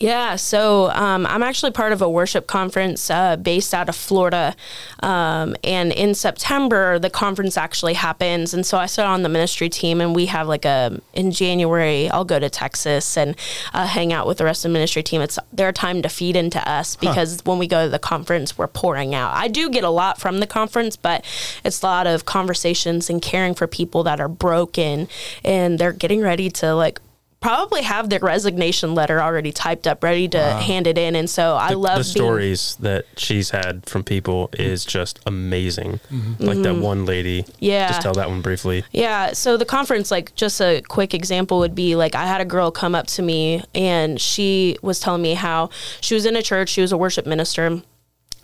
Yeah, 0.02 0.34
so 0.34 0.90
um, 0.90 1.26
I'm 1.26 1.44
actually 1.44 1.70
part 1.70 1.92
of 1.92 2.02
a 2.02 2.10
worship 2.10 2.48
conference 2.48 3.08
uh, 3.08 3.36
based 3.36 3.72
out 3.72 3.88
of 3.88 3.94
Florida. 3.94 4.56
Um, 5.00 5.54
and 5.62 5.92
in 5.92 6.16
September, 6.16 6.98
the 6.98 7.08
conference 7.08 7.56
actually 7.56 7.94
happens. 7.94 8.52
And 8.52 8.66
so 8.66 8.78
I 8.78 8.86
sit 8.86 9.04
on 9.04 9.22
the 9.22 9.28
ministry 9.28 9.68
team, 9.68 10.00
and 10.00 10.12
we 10.12 10.26
have 10.26 10.48
like 10.48 10.64
a, 10.64 11.00
in 11.14 11.30
January, 11.30 12.10
I'll 12.10 12.24
go 12.24 12.40
to 12.40 12.50
Texas 12.50 13.16
and 13.16 13.36
uh, 13.72 13.86
hang 13.86 14.12
out 14.12 14.26
with 14.26 14.38
the 14.38 14.44
rest 14.44 14.64
of 14.64 14.70
the 14.70 14.72
ministry 14.72 15.04
team. 15.04 15.20
It's 15.20 15.38
their 15.52 15.70
time 15.70 16.02
to 16.02 16.08
feed 16.08 16.34
into 16.34 16.68
us 16.68 16.96
because 16.96 17.40
when 17.44 17.58
we 17.58 17.68
go 17.68 17.84
to 17.84 17.88
the 17.88 18.00
conference, 18.00 18.58
we're 18.58 18.66
pouring 18.66 19.14
out. 19.14 19.32
I 19.36 19.46
do 19.46 19.70
get 19.70 19.84
a 19.84 19.88
lot 19.88 20.20
from 20.20 20.40
the 20.40 20.48
conference, 20.48 20.96
but 20.96 21.24
it's 21.64 21.80
a 21.80 21.86
lot 21.86 22.08
of 22.08 22.24
conversations 22.24 23.08
and 23.08 23.22
caring 23.22 23.54
for 23.54 23.68
people 23.68 24.02
that 24.02 24.18
are 24.20 24.28
broken 24.28 25.06
and 25.44 25.78
they're 25.78 25.92
getting 25.92 26.22
ready 26.22 26.50
to 26.50 26.74
like 26.74 26.98
probably 27.42 27.82
have 27.82 28.08
their 28.08 28.20
resignation 28.20 28.94
letter 28.94 29.20
already 29.20 29.52
typed 29.52 29.86
up, 29.86 30.02
ready 30.02 30.28
to 30.28 30.40
hand 30.40 30.86
it 30.86 30.96
in. 30.96 31.14
And 31.16 31.28
so 31.28 31.56
I 31.56 31.70
love 31.70 31.98
the 31.98 32.04
being- 32.04 32.24
stories 32.24 32.76
that 32.80 33.04
she's 33.16 33.50
had 33.50 33.84
from 33.86 34.04
people 34.04 34.48
is 34.54 34.84
just 34.84 35.18
amazing. 35.26 36.00
Like 36.38 36.62
that 36.62 36.76
one 36.76 37.04
lady. 37.04 37.42
Mm-hmm. 37.42 37.52
Yeah. 37.58 37.88
Just 37.88 38.02
tell 38.02 38.14
that 38.14 38.30
one 38.30 38.40
briefly. 38.40 38.84
Yeah. 38.92 39.32
So 39.32 39.56
the 39.56 39.64
conference, 39.64 40.10
like, 40.10 40.34
just 40.34 40.60
a 40.60 40.82
quick 40.88 41.12
example 41.12 41.58
would 41.58 41.74
be 41.74 41.96
like, 41.96 42.14
I 42.14 42.26
had 42.26 42.40
a 42.40 42.46
girl 42.46 42.70
come 42.70 42.94
up 42.94 43.08
to 43.08 43.22
me 43.22 43.64
and 43.74 44.20
she 44.20 44.78
was 44.80 45.00
telling 45.00 45.22
me 45.22 45.34
how 45.34 45.70
she 46.00 46.14
was 46.14 46.24
in 46.24 46.36
a 46.36 46.42
church, 46.42 46.68
she 46.68 46.80
was 46.80 46.92
a 46.92 46.96
worship 46.96 47.26
minister, 47.26 47.82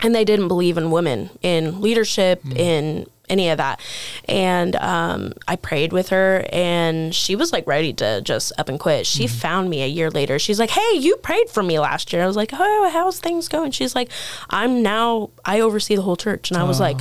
and 0.00 0.14
they 0.14 0.25
didn't 0.25 0.49
believe 0.49 0.76
in 0.76 0.90
women, 0.90 1.31
in 1.43 1.81
leadership, 1.81 2.45
in 2.57 3.07
any 3.28 3.50
of 3.50 3.58
that. 3.58 3.80
And 4.28 4.76
um, 4.76 5.32
I 5.47 5.56
prayed 5.56 5.92
with 5.92 6.08
her 6.11 6.47
and 6.52 7.14
she 7.14 7.37
was 7.37 7.52
like 7.52 7.66
ready 7.66 7.92
to 7.94 8.20
just 8.23 8.52
up 8.58 8.68
and 8.68 8.78
quit. 8.78 9.06
She 9.06 9.26
found 9.26 9.70
me 9.70 9.82
a 9.82 9.87
year 9.87 10.11
later. 10.11 10.38
She's 10.38 10.58
like, 10.58 10.70
Hey, 10.70 10.97
you 10.99 11.16
prayed 11.16 11.49
for 11.50 11.62
me 11.62 11.78
last 11.78 12.12
year. 12.12 12.23
I 12.23 12.26
was 12.26 12.37
like, 12.37 12.50
Oh, 12.52 12.90
how's 12.92 13.20
things 13.20 13.49
going? 13.49 13.70
She's 13.70 13.94
like, 13.94 14.11
I'm 14.50 14.82
now, 14.82 15.30
I 15.44 15.61
oversee 15.61 15.97
the 15.97 16.02
whole 16.02 16.16
church. 16.16 16.50
And 16.50 16.58
I 16.58 16.64
was 16.64 16.80
like, 16.80 16.99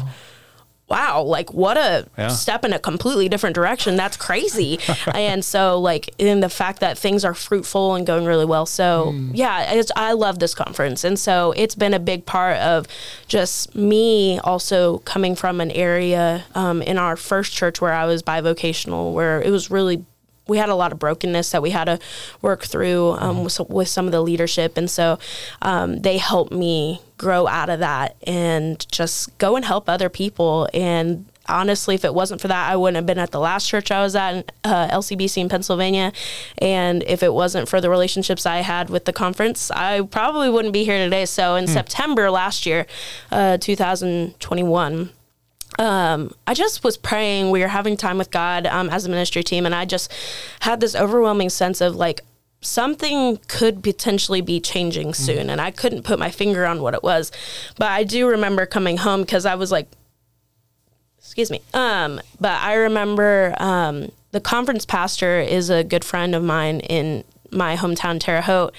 wow, 0.90 1.22
like 1.22 1.54
what 1.54 1.78
a 1.78 2.08
Yeah. 2.18 2.30
step 2.30 2.64
in 2.64 2.72
a 2.72 2.80
completely 2.80 3.28
different 3.28 3.54
direction. 3.56 3.96
That's 3.98 4.16
crazy. 4.16 4.80
and 5.14 5.44
so, 5.44 5.80
like, 5.80 6.14
in 6.18 6.40
the 6.40 6.50
fact 6.50 6.80
that 6.80 6.98
things 6.98 7.26
are 7.26 7.34
fruitful 7.34 7.96
and 7.96 8.08
going 8.08 8.26
really 8.26 8.46
well. 8.46 8.66
So, 8.66 9.14
yeah, 9.34 9.74
it's, 9.74 9.92
I 9.96 10.14
love 10.14 10.40
this 10.40 10.56
conference. 10.56 11.04
And 11.04 11.20
so, 11.20 11.54
it's 11.58 11.76
been 11.76 11.94
a 11.94 12.00
big 12.00 12.26
part 12.26 12.58
of 12.58 12.86
just 13.28 13.76
me 13.76 14.40
also 14.40 15.00
coming 15.00 15.36
from 15.36 15.60
an 15.60 15.72
area 15.72 16.46
um, 16.56 16.82
in 16.82 16.98
our 16.98 17.18
first 17.18 17.52
church 17.54 17.82
where 17.82 17.94
I 17.94 18.06
was 18.06 18.24
bivocational, 18.24 19.12
where 19.14 19.42
it 19.42 19.50
was 19.52 19.70
really 19.70 20.06
we 20.48 20.58
had 20.58 20.70
a 20.70 20.76
lot 20.76 20.92
of 20.92 21.00
brokenness 21.00 21.52
that 21.52 21.62
we 21.62 21.72
had 21.72 21.86
to 21.86 22.00
work 22.42 22.64
through 22.64 23.12
um, 23.20 23.44
with, 23.44 23.60
with 23.70 23.88
some 23.88 24.06
of 24.06 24.12
the 24.12 24.22
leadership. 24.22 24.78
And 24.78 24.90
so 24.90 25.20
um, 25.62 26.02
they 26.02 26.18
helped 26.18 26.52
me 26.52 27.02
grow 27.18 27.48
out 27.48 27.70
of 27.70 27.80
that 27.80 28.16
and 28.26 28.86
just 28.92 29.38
go 29.38 29.56
and 29.56 29.66
help 29.66 29.90
other 29.90 30.10
people. 30.10 30.68
And 30.74 31.26
honestly, 31.50 31.96
if 31.96 32.06
it 32.06 32.14
wasn't 32.14 32.42
for 32.42 32.48
that, 32.48 32.70
I 32.70 32.76
wouldn't 32.76 32.96
have 32.96 33.06
been 33.06 33.18
at 33.18 33.32
the 33.32 33.40
last 33.40 33.68
church 33.68 33.92
I 33.92 34.02
was 34.02 34.16
at, 34.16 34.36
in, 34.36 34.44
uh, 34.64 34.88
LCBC 34.90 35.38
in 35.38 35.50
Pennsylvania. 35.50 36.12
And 36.60 37.04
if 37.04 37.24
it 37.24 37.34
wasn't 37.34 37.70
for 37.70 37.82
the 37.82 37.90
relationships 37.90 38.46
I 38.46 38.58
had 38.58 38.90
with 38.90 39.06
the 39.06 39.14
conference, 39.14 39.72
I 39.72 40.02
probably 40.02 40.50
wouldn't 40.50 40.74
be 40.74 40.84
here 40.84 40.98
today. 40.98 41.26
So 41.26 41.56
in 41.56 41.68
September 41.68 42.30
last 42.30 42.66
year, 42.66 42.86
uh, 43.32 43.58
2021, 43.58 45.10
um, 45.78 46.32
I 46.46 46.54
just 46.54 46.84
was 46.84 46.98
praying. 46.98 47.52
We 47.52 47.62
were 47.62 47.68
having 47.68 47.98
time 47.98 48.18
with 48.18 48.32
God 48.32 48.66
um, 48.68 48.90
as 48.90 49.06
a 49.06 49.10
ministry 49.10 49.44
team, 49.44 49.66
and 49.66 49.76
I 49.76 49.86
just 49.86 50.12
had 50.62 50.80
this 50.80 50.96
overwhelming 50.96 51.50
sense 51.50 51.82
of 51.82 51.96
like 51.96 52.22
something 52.62 53.38
could 53.48 53.84
potentially 53.84 54.42
be 54.42 54.60
changing 54.60 55.14
soon, 55.14 55.50
and 55.50 55.62
I 55.62 55.72
couldn't 55.72 56.04
put 56.04 56.20
my 56.20 56.32
finger 56.32 56.66
on 56.66 56.82
what 56.82 56.94
it 56.94 57.04
was. 57.04 57.32
But 57.78 57.92
I 57.92 58.04
do 58.04 58.28
remember 58.28 58.66
coming 58.66 58.98
home 58.98 59.22
because 59.22 59.46
I 59.46 59.56
was 59.56 59.72
like, 59.72 59.88
excuse 61.18 61.52
me. 61.52 61.62
Um, 61.74 62.20
but 62.40 62.60
I 62.62 62.74
remember 62.76 63.54
um, 63.60 64.12
the 64.32 64.42
conference 64.42 64.86
pastor 64.86 65.40
is 65.40 65.70
a 65.70 65.84
good 65.84 66.04
friend 66.04 66.34
of 66.34 66.44
mine 66.44 66.80
in 66.82 67.24
my 67.52 67.76
hometown 67.76 68.20
Terre 68.20 68.42
Haute. 68.42 68.74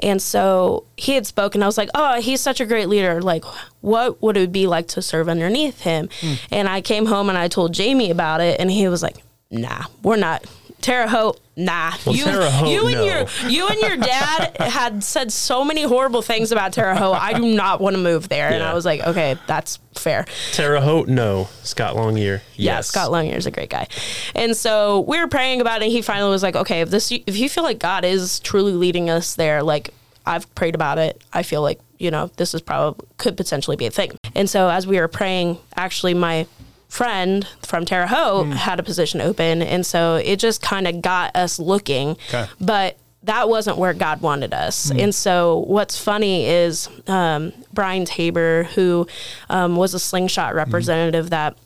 And 0.00 0.22
so 0.22 0.84
he 0.96 1.14
had 1.14 1.26
spoken. 1.26 1.62
I 1.62 1.66
was 1.66 1.76
like, 1.78 1.90
oh, 1.94 2.20
he's 2.20 2.40
such 2.40 2.60
a 2.60 2.66
great 2.66 2.88
leader. 2.88 3.20
Like, 3.20 3.44
what 3.80 4.22
would 4.22 4.36
it 4.36 4.52
be 4.52 4.66
like 4.66 4.88
to 4.88 5.02
serve 5.02 5.28
underneath 5.28 5.80
him? 5.80 6.08
Hmm. 6.20 6.34
And 6.50 6.68
I 6.68 6.80
came 6.80 7.06
home 7.06 7.28
and 7.28 7.36
I 7.38 7.48
told 7.48 7.74
Jamie 7.74 8.10
about 8.10 8.40
it, 8.40 8.60
and 8.60 8.70
he 8.70 8.88
was 8.88 9.02
like, 9.02 9.16
nah, 9.50 9.84
we're 10.02 10.16
not. 10.16 10.44
Terre 10.80 11.08
Haute, 11.08 11.40
nah. 11.56 11.92
you, 12.06 12.24
Terre 12.24 12.50
Haute, 12.50 12.68
you 12.68 12.86
and 12.86 12.94
no. 12.94 13.04
your 13.04 13.26
you 13.48 13.66
and 13.66 13.80
your 13.80 13.96
dad 13.96 14.56
had 14.60 15.02
said 15.02 15.32
so 15.32 15.64
many 15.64 15.82
horrible 15.82 16.22
things 16.22 16.52
about 16.52 16.72
Terre 16.72 16.94
Haute. 16.94 17.16
I 17.16 17.32
do 17.32 17.44
not 17.54 17.80
want 17.80 17.96
to 17.96 18.02
move 18.02 18.28
there. 18.28 18.50
And 18.50 18.62
I 18.62 18.74
was 18.74 18.84
like, 18.84 19.00
okay, 19.00 19.36
that's 19.46 19.78
fair. 19.94 20.24
Terre 20.52 20.80
Haute, 20.80 21.08
no. 21.08 21.48
Scott 21.62 21.96
Longyear, 21.96 22.40
Yeah, 22.54 22.76
yes. 22.76 22.86
Scott 22.86 23.10
Longyear's 23.10 23.46
a 23.46 23.50
great 23.50 23.70
guy. 23.70 23.88
And 24.34 24.56
so 24.56 25.00
we 25.00 25.18
were 25.18 25.28
praying 25.28 25.60
about 25.60 25.82
it. 25.82 25.86
And 25.86 25.92
he 25.92 26.02
finally 26.02 26.30
was 26.30 26.42
like, 26.42 26.56
okay, 26.56 26.80
if 26.80 26.90
this, 26.90 27.10
if 27.10 27.36
you 27.36 27.48
feel 27.48 27.64
like 27.64 27.78
God 27.78 28.04
is 28.04 28.40
truly 28.40 28.72
leading 28.72 29.10
us 29.10 29.34
there, 29.34 29.62
like 29.62 29.92
I've 30.26 30.52
prayed 30.54 30.74
about 30.74 30.98
it, 30.98 31.22
I 31.32 31.42
feel 31.42 31.62
like, 31.62 31.80
you 31.98 32.10
know, 32.10 32.30
this 32.36 32.54
is 32.54 32.60
probably, 32.60 33.04
could 33.16 33.36
potentially 33.36 33.76
be 33.76 33.86
a 33.86 33.90
thing. 33.90 34.12
And 34.34 34.48
so 34.48 34.68
as 34.68 34.86
we 34.86 35.00
were 35.00 35.08
praying, 35.08 35.58
actually 35.76 36.14
my 36.14 36.46
friend 36.88 37.46
from 37.62 37.84
Terre 37.84 38.06
Haute 38.06 38.48
had 38.48 38.80
a 38.80 38.82
position 38.82 39.20
open. 39.20 39.62
And 39.62 39.84
so 39.84 40.16
it 40.16 40.38
just 40.38 40.62
kind 40.62 40.88
of 40.88 41.02
got 41.02 41.36
us 41.36 41.58
looking. 41.58 42.16
Okay. 42.28 42.46
But 42.60 42.98
that 43.24 43.48
wasn't 43.48 43.76
where 43.76 43.92
God 43.92 44.22
wanted 44.22 44.54
us. 44.54 44.90
And 44.90 45.14
so 45.14 45.64
what's 45.66 45.98
funny 45.98 46.46
is 46.46 46.88
um, 47.08 47.52
Brian 47.72 48.04
Tabor, 48.04 48.68
who 48.74 49.06
um, 49.50 49.76
was 49.76 49.92
a 49.92 49.98
slingshot 49.98 50.54
representative 50.54 51.30
that 51.30 51.58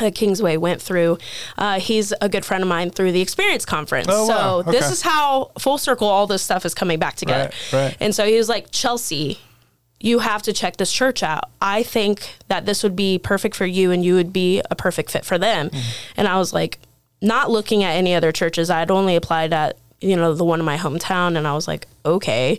uh, 0.00 0.10
Kingsway 0.14 0.56
went 0.56 0.80
through. 0.80 1.18
Uh, 1.56 1.78
he's 1.78 2.12
a 2.20 2.28
good 2.28 2.44
friend 2.44 2.62
of 2.62 2.68
mine 2.68 2.90
through 2.90 3.12
the 3.12 3.20
Experience 3.20 3.64
Conference. 3.64 4.08
Oh, 4.10 4.26
so 4.26 4.34
wow. 4.34 4.62
this 4.62 4.90
is 4.90 5.02
how 5.02 5.50
full 5.58 5.78
circle 5.78 6.08
all 6.08 6.26
this 6.26 6.42
stuff 6.42 6.64
is 6.64 6.74
coming 6.74 6.98
back 6.98 7.16
together. 7.16 7.50
Right, 7.72 7.84
right. 7.84 7.96
And 8.00 8.14
so 8.14 8.26
he 8.26 8.36
was 8.36 8.48
like, 8.48 8.70
Chelsea, 8.70 9.38
you 10.00 10.20
have 10.20 10.42
to 10.42 10.52
check 10.52 10.76
this 10.76 10.92
church 10.92 11.22
out. 11.22 11.44
I 11.60 11.82
think 11.82 12.36
that 12.48 12.66
this 12.66 12.82
would 12.82 12.94
be 12.94 13.18
perfect 13.18 13.56
for 13.56 13.66
you 13.66 13.90
and 13.90 14.04
you 14.04 14.14
would 14.14 14.32
be 14.32 14.62
a 14.70 14.76
perfect 14.76 15.10
fit 15.10 15.24
for 15.24 15.38
them. 15.38 15.70
Mm-hmm. 15.70 16.10
And 16.16 16.28
I 16.28 16.38
was 16.38 16.52
like, 16.52 16.78
not 17.20 17.50
looking 17.50 17.82
at 17.82 17.96
any 17.96 18.14
other 18.14 18.30
churches. 18.30 18.70
I'd 18.70 18.90
only 18.90 19.16
applied 19.16 19.52
at, 19.52 19.76
you 20.00 20.14
know, 20.14 20.34
the 20.34 20.44
one 20.44 20.60
in 20.60 20.66
my 20.66 20.76
hometown. 20.76 21.36
And 21.36 21.48
I 21.48 21.54
was 21.54 21.66
like, 21.66 21.86
okay. 22.06 22.58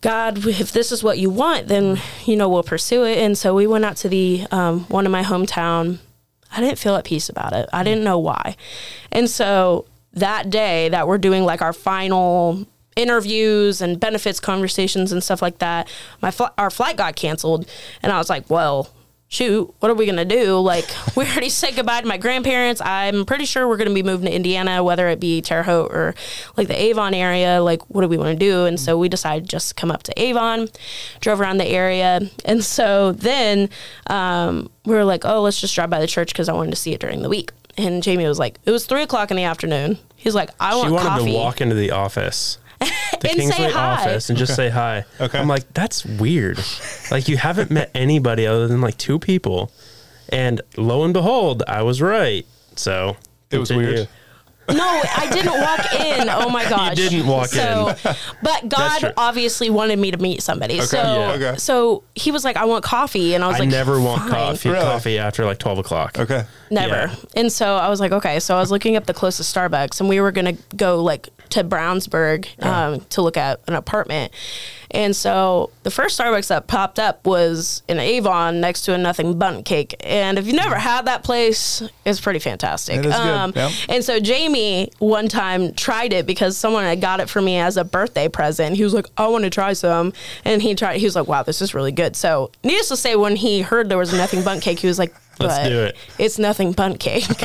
God, 0.00 0.46
if 0.46 0.72
this 0.72 0.92
is 0.92 1.02
what 1.02 1.18
you 1.18 1.28
want, 1.28 1.66
then 1.68 2.00
you 2.24 2.36
know 2.36 2.48
we'll 2.48 2.62
pursue 2.62 3.04
it. 3.04 3.18
And 3.18 3.36
so 3.36 3.54
we 3.54 3.66
went 3.66 3.84
out 3.84 3.96
to 3.98 4.08
the 4.08 4.46
um, 4.50 4.80
one 4.84 5.04
in 5.04 5.12
my 5.12 5.22
hometown. 5.22 5.98
I 6.50 6.60
didn't 6.60 6.78
feel 6.78 6.94
at 6.96 7.04
peace 7.04 7.28
about 7.28 7.52
it. 7.52 7.68
I 7.72 7.82
didn't 7.82 8.04
know 8.04 8.18
why. 8.18 8.56
And 9.12 9.28
so 9.28 9.86
that 10.14 10.50
day 10.50 10.88
that 10.88 11.06
we're 11.06 11.18
doing 11.18 11.44
like 11.44 11.60
our 11.60 11.72
final 11.72 12.66
interviews 12.98 13.80
and 13.80 13.98
benefits 13.98 14.40
conversations 14.40 15.12
and 15.12 15.22
stuff 15.22 15.40
like 15.40 15.58
that, 15.58 15.88
my 16.20 16.30
fl- 16.30 16.54
our 16.58 16.70
flight 16.70 16.96
got 16.96 17.16
canceled, 17.16 17.68
and 18.02 18.12
I 18.12 18.18
was 18.18 18.28
like, 18.28 18.48
well. 18.50 18.90
Shoot, 19.30 19.74
what 19.80 19.90
are 19.90 19.94
we 19.94 20.06
gonna 20.06 20.24
do? 20.24 20.58
Like, 20.58 20.86
we 21.14 21.26
already 21.26 21.50
said 21.50 21.76
goodbye 21.76 22.00
to 22.00 22.06
my 22.06 22.16
grandparents. 22.16 22.80
I'm 22.82 23.26
pretty 23.26 23.44
sure 23.44 23.68
we're 23.68 23.76
gonna 23.76 23.92
be 23.92 24.02
moving 24.02 24.24
to 24.24 24.34
Indiana, 24.34 24.82
whether 24.82 25.06
it 25.10 25.20
be 25.20 25.42
Terre 25.42 25.64
Haute 25.64 25.92
or 25.92 26.14
like 26.56 26.66
the 26.66 26.82
Avon 26.82 27.12
area. 27.12 27.62
Like, 27.62 27.82
what 27.90 28.00
do 28.00 28.08
we 28.08 28.16
want 28.16 28.30
to 28.30 28.42
do? 28.42 28.64
And 28.64 28.80
so 28.80 28.96
we 28.96 29.10
decided 29.10 29.46
just 29.46 29.68
to 29.68 29.74
come 29.74 29.90
up 29.90 30.02
to 30.04 30.18
Avon, 30.18 30.68
drove 31.20 31.42
around 31.42 31.58
the 31.58 31.66
area, 31.66 32.22
and 32.46 32.64
so 32.64 33.12
then 33.12 33.68
um, 34.06 34.70
we 34.86 34.94
were 34.94 35.04
like, 35.04 35.26
oh, 35.26 35.42
let's 35.42 35.60
just 35.60 35.74
drive 35.74 35.90
by 35.90 36.00
the 36.00 36.06
church 36.06 36.32
because 36.32 36.48
I 36.48 36.54
wanted 36.54 36.70
to 36.70 36.76
see 36.76 36.94
it 36.94 37.00
during 37.00 37.20
the 37.20 37.28
week. 37.28 37.52
And 37.76 38.02
Jamie 38.02 38.26
was 38.26 38.38
like, 38.38 38.58
it 38.64 38.70
was 38.70 38.86
three 38.86 39.02
o'clock 39.02 39.30
in 39.30 39.36
the 39.36 39.44
afternoon. 39.44 39.98
He's 40.16 40.34
like, 40.34 40.50
I 40.58 40.74
want. 40.74 40.88
She 40.88 40.92
wanted 40.92 41.08
coffee. 41.08 41.32
to 41.32 41.36
walk 41.36 41.60
into 41.60 41.74
the 41.74 41.90
office, 41.90 42.56
the 43.20 43.30
And 43.30 43.38
say 43.38 43.44
Kingsway 43.46 43.70
hi. 43.70 43.92
office, 43.94 44.28
and 44.30 44.38
just 44.38 44.54
say 44.56 44.68
hi. 44.68 45.04
Okay. 45.20 45.38
I'm 45.38 45.48
like, 45.48 45.72
that's 45.74 46.04
weird. 46.04 46.58
like, 47.10 47.28
you 47.28 47.36
haven't 47.36 47.70
met 47.70 47.90
anybody 47.94 48.46
other 48.46 48.66
than 48.68 48.80
like 48.80 48.96
two 48.98 49.18
people. 49.18 49.70
And 50.30 50.60
lo 50.76 51.04
and 51.04 51.12
behold, 51.14 51.62
I 51.66 51.82
was 51.82 52.00
right. 52.02 52.46
So 52.76 53.16
It 53.50 53.58
was 53.58 53.70
continue. 53.70 53.94
weird. 53.94 54.08
No, 54.70 54.84
I 54.84 55.28
didn't 55.32 55.58
walk 55.60 55.94
in. 55.94 56.28
Oh 56.28 56.50
my 56.50 56.62
gosh. 56.68 56.98
You 56.98 57.08
didn't 57.08 57.26
walk 57.26 57.52
in. 57.52 57.58
so, 57.58 57.94
But 58.42 58.68
God 58.68 59.14
obviously 59.16 59.70
wanted 59.70 59.98
me 59.98 60.10
to 60.10 60.18
meet 60.18 60.42
somebody. 60.42 60.80
So 60.80 60.96
Yeah. 60.98 61.32
Okay. 61.32 61.56
so 61.58 62.04
he 62.14 62.30
was 62.30 62.44
like, 62.44 62.56
I 62.56 62.64
want 62.66 62.84
coffee. 62.84 63.34
And 63.34 63.42
I 63.42 63.46
was 63.48 63.54
like, 63.54 63.62
I 63.62 63.64
like, 63.64 63.70
never 63.70 64.00
want 64.00 64.20
"Fine." 64.22 64.30
coffee 64.30 64.68
Really? 64.68 64.80
coffee 64.84 65.18
after 65.18 65.44
like 65.44 65.58
twelve 65.58 65.78
o'clock. 65.78 66.18
Okay. 66.18 66.44
Never. 66.70 66.94
Yeah. 66.94 67.14
And 67.34 67.52
so 67.52 67.76
I 67.76 67.88
was 67.88 67.98
like, 68.00 68.12
okay. 68.12 68.40
So 68.40 68.56
I 68.56 68.60
was 68.60 68.70
looking 68.70 68.96
up 68.96 69.06
the 69.06 69.14
closest 69.14 69.54
Starbucks, 69.54 70.00
and 70.00 70.08
we 70.08 70.20
were 70.20 70.32
gonna 70.32 70.54
go 70.76 71.02
like 71.02 71.28
to 71.50 71.64
Brownsburg 71.64 72.62
um, 72.62 73.00
to 73.08 73.22
look 73.22 73.38
at 73.38 73.60
an 73.68 73.74
apartment. 73.74 74.32
And 74.90 75.14
so 75.14 75.70
the 75.82 75.90
first 75.90 76.18
Starbucks 76.18 76.48
that 76.48 76.66
popped 76.66 76.98
up 76.98 77.26
was 77.26 77.82
in 77.88 77.98
Avon 77.98 78.60
next 78.60 78.82
to 78.82 78.94
a 78.94 78.98
Nothing 78.98 79.38
Bundt 79.38 79.64
Cake. 79.64 79.94
And 80.00 80.38
if 80.38 80.46
you've 80.46 80.56
never 80.56 80.76
had 80.76 81.06
that 81.06 81.24
place, 81.24 81.82
it's 82.04 82.20
pretty 82.20 82.38
fantastic. 82.38 82.96
It 82.96 83.06
is 83.06 83.14
good, 83.14 83.20
Um, 83.20 83.52
yep. 83.54 83.70
And 83.88 84.02
so 84.04 84.18
Jamie 84.18 84.90
one 84.98 85.28
time 85.28 85.74
tried 85.74 86.12
it 86.12 86.26
because 86.26 86.56
someone 86.56 86.84
had 86.84 87.00
got 87.00 87.20
it 87.20 87.28
for 87.28 87.42
me 87.42 87.58
as 87.58 87.76
a 87.76 87.84
birthday 87.84 88.28
present. 88.28 88.76
He 88.76 88.84
was 88.84 88.94
like, 88.94 89.06
I 89.16 89.26
want 89.28 89.44
to 89.44 89.50
try 89.50 89.72
some. 89.74 90.12
And 90.44 90.62
he 90.62 90.74
tried, 90.74 90.98
he 90.98 91.04
was 91.04 91.14
like, 91.16 91.28
wow, 91.28 91.42
this 91.42 91.60
is 91.60 91.74
really 91.74 91.92
good. 91.92 92.16
So 92.16 92.50
needless 92.64 92.88
to 92.88 92.96
say, 92.96 93.16
when 93.16 93.36
he 93.36 93.60
heard 93.60 93.88
there 93.88 93.98
was 93.98 94.12
a 94.12 94.16
Nothing 94.16 94.42
Bundt 94.42 94.62
Cake, 94.62 94.78
he 94.78 94.86
was 94.86 94.98
like, 94.98 95.14
Let's 95.40 95.58
but 95.58 95.68
do 95.68 95.80
it. 95.84 95.96
It's 96.18 96.38
nothing 96.38 96.72
Bundt 96.72 97.00
cake. 97.00 97.24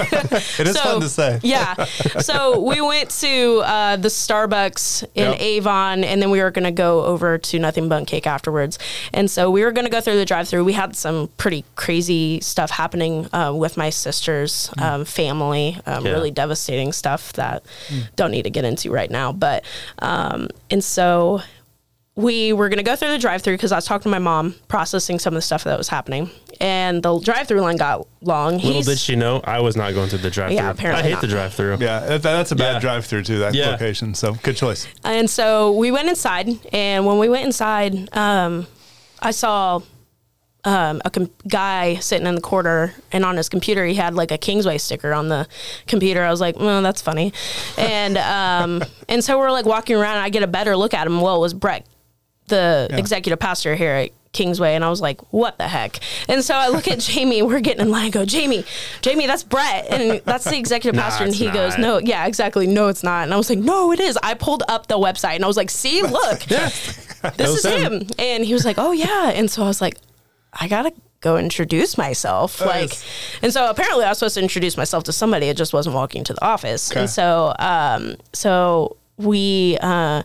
It 0.60 0.68
is 0.68 0.80
fun 0.80 1.02
to 1.02 1.10
say. 1.10 1.40
Yeah. 1.44 1.86
So 2.20 2.60
we 2.60 2.80
went 2.82 3.10
to 3.22 3.62
uh, 3.66 3.96
the 3.98 4.08
Starbucks 4.10 5.04
in 5.16 5.32
Yep. 5.32 5.40
Avon, 5.42 6.04
and 6.04 6.22
then 6.22 6.30
we 6.32 6.42
were 6.42 6.52
going 6.52 6.64
to 6.66 6.72
go 6.72 7.04
over 7.06 7.38
to 7.38 7.60
Nothing 7.60 7.90
Bundt 7.90 8.08
Cake 8.08 8.28
afterwards. 8.28 8.78
And 9.14 9.30
so 9.30 9.50
we 9.50 9.64
were 9.64 9.72
going 9.72 9.86
to 9.86 9.92
go 9.92 10.00
through 10.02 10.16
the 10.18 10.26
drive-through. 10.26 10.64
We 10.64 10.74
had 10.74 10.96
some 10.96 11.30
pretty 11.38 11.66
crazy 11.76 12.40
stuff 12.42 12.72
happening 12.72 13.28
uh, 13.34 13.54
with 13.56 13.78
my 13.78 13.90
sister's 13.90 14.70
um, 14.80 15.06
family. 15.06 15.78
Um, 15.86 16.06
Yeah. 16.06 16.12
Really 16.14 16.32
devastating 16.32 16.92
stuff 16.94 17.34
that 17.34 17.64
don't 18.16 18.32
need 18.32 18.44
to 18.44 18.50
get 18.50 18.66
into 18.66 18.92
right 18.92 19.10
now. 19.12 19.32
But 19.32 19.64
um, 20.00 20.50
and 20.70 20.84
so 20.84 21.42
we 22.16 22.54
were 22.54 22.70
going 22.70 22.78
to 22.78 22.84
go 22.84 22.96
through 22.96 23.10
the 23.10 23.18
drive-through 23.18 23.56
because 23.56 23.72
I 23.72 23.78
was 23.78 23.86
talking 23.86 24.04
to 24.04 24.10
my 24.10 24.20
mom, 24.20 24.54
processing 24.68 25.18
some 25.18 25.34
of 25.34 25.38
the 25.38 25.42
stuff 25.42 25.64
that 25.64 25.78
was 25.78 25.88
happening, 25.88 26.30
and 26.62 27.02
the 27.02 27.20
drive-through 27.20 27.62
line 27.62 27.78
got 27.78 28.06
long. 28.22 28.58
Little 28.58 28.72
He's- 28.74 28.86
did 28.86 29.00
she 29.00 29.16
know, 29.16 29.42
I 29.44 29.62
was 29.62 29.76
not 29.76 29.94
going 29.96 30.10
through 30.10 30.20
the 30.20 30.30
drive-through. 30.30 30.56
Yeah, 30.58 30.70
apparently 30.70 31.00
I 31.02 31.08
hate 31.08 31.12
not. 31.14 31.22
the 31.22 31.28
drive-through. 31.28 31.78
Yeah, 31.80 32.00
that, 32.02 32.22
that's 32.22 32.52
a 32.52 32.56
bad 32.56 32.74
Yeah. 32.74 32.80
drive-through 32.80 33.24
too, 33.24 33.40
that 33.40 33.56
Yeah. 33.56 33.72
location. 33.72 34.14
So 34.14 34.34
good 34.44 34.56
choice. 34.56 34.86
And 35.04 35.28
so 35.28 35.72
we 35.72 35.92
went 35.92 36.08
inside, 36.08 36.50
and 36.72 37.06
when 37.08 37.18
we 37.18 37.30
went 37.30 37.46
inside, 37.46 38.16
um, 38.16 38.68
I 39.22 39.32
saw 39.32 39.82
um, 40.66 41.02
a 41.04 41.10
com- 41.10 41.30
guy 41.46 41.96
sitting 41.96 42.26
in 42.26 42.36
the 42.36 42.42
corner, 42.42 42.94
and 43.12 43.26
on 43.26 43.36
his 43.36 43.50
computer 43.50 43.86
he 43.86 43.96
had 43.96 44.14
like 44.16 44.32
a 44.32 44.38
Kingsway 44.38 44.78
sticker 44.78 45.14
on 45.14 45.28
the 45.28 45.46
computer. 45.88 46.24
I 46.24 46.32
was 46.32 46.40
like, 46.40 46.56
"Oh, 46.58 46.82
that's 46.82 47.02
funny," 47.02 47.34
and 47.78 48.18
um, 48.18 48.82
and 49.10 49.22
so 49.22 49.38
we're 49.38 49.52
like 49.52 49.66
walking 49.66 49.98
around. 49.98 50.16
And 50.16 50.24
I 50.24 50.30
get 50.30 50.42
a 50.42 50.48
better 50.48 50.78
look 50.78 50.94
at 50.94 51.06
him. 51.06 51.20
Well, 51.20 51.36
it 51.36 51.40
was 51.40 51.54
Brett, 51.54 51.86
the 52.48 52.88
Yeah. 52.90 52.98
executive 52.98 53.40
pastor 53.40 53.76
here 53.76 53.94
at 53.94 54.10
Kingsway, 54.34 54.74
and 54.74 54.84
I 54.84 54.90
was 54.90 55.00
like, 55.00 55.22
"What 55.32 55.58
the 55.60 55.68
heck?" 55.68 56.00
And 56.28 56.44
so 56.44 56.56
I 56.56 56.68
look 56.70 56.88
at 56.88 57.00
Jamie. 57.10 57.42
We're 57.44 57.60
getting 57.60 57.82
in 57.82 57.92
line. 57.92 58.06
I 58.06 58.10
go, 58.10 58.26
Jamie, 58.26 58.66
Jamie, 59.02 59.28
that's 59.28 59.44
Brett, 59.44 59.86
and 59.92 60.22
that's 60.26 60.46
the 60.46 60.58
executive 60.58 60.96
Nah, 61.00 61.04
pastor. 61.04 61.26
And 61.26 61.36
he 61.36 61.50
goes, 61.52 61.78
"No, 61.78 62.00
yeah, 62.00 62.26
exactly. 62.26 62.66
No, 62.66 62.88
it's 62.88 63.04
not." 63.04 63.24
And 63.26 63.34
I 63.34 63.38
was 63.38 63.50
like, 63.50 63.60
"No, 63.60 63.92
it 63.92 64.00
is." 64.00 64.18
I 64.24 64.34
pulled 64.34 64.64
up 64.68 64.88
the 64.88 64.98
website, 64.98 65.36
and 65.36 65.44
I 65.44 65.48
was 65.48 65.58
like, 65.58 65.70
"See, 65.70 66.02
look, 66.20 66.40
this 66.42 67.50
is 67.50 67.64
him. 67.66 67.94
him. 68.02 68.08
And 68.18 68.44
he 68.44 68.54
was 68.54 68.66
like, 68.66 68.78
"Oh 68.80 68.92
yeah." 68.92 69.30
And 69.30 69.50
so 69.52 69.64
I 69.64 69.68
was 69.68 69.82
like, 69.82 69.98
"I 70.54 70.68
gotta." 70.68 70.92
Go 71.22 71.38
introduce 71.38 71.98
myself, 71.98 72.60
like, 72.60 72.90
Nice. 72.90 73.06
and 73.42 73.54
so 73.54 73.70
apparently 73.70 74.04
I 74.04 74.10
was 74.10 74.18
supposed 74.18 74.34
to 74.36 74.42
introduce 74.42 74.76
myself 74.76 75.06
to 75.06 75.14
somebody. 75.14 75.48
It 75.48 75.56
just 75.56 75.72
wasn't 75.72 75.96
walking 75.96 76.26
to 76.26 76.34
the 76.34 76.44
office, 76.44 76.92
Okay. 76.92 77.00
and 77.00 77.10
so, 77.10 77.54
um, 77.60 78.18
so 78.34 78.98
we 79.18 79.78
uh, 79.80 80.24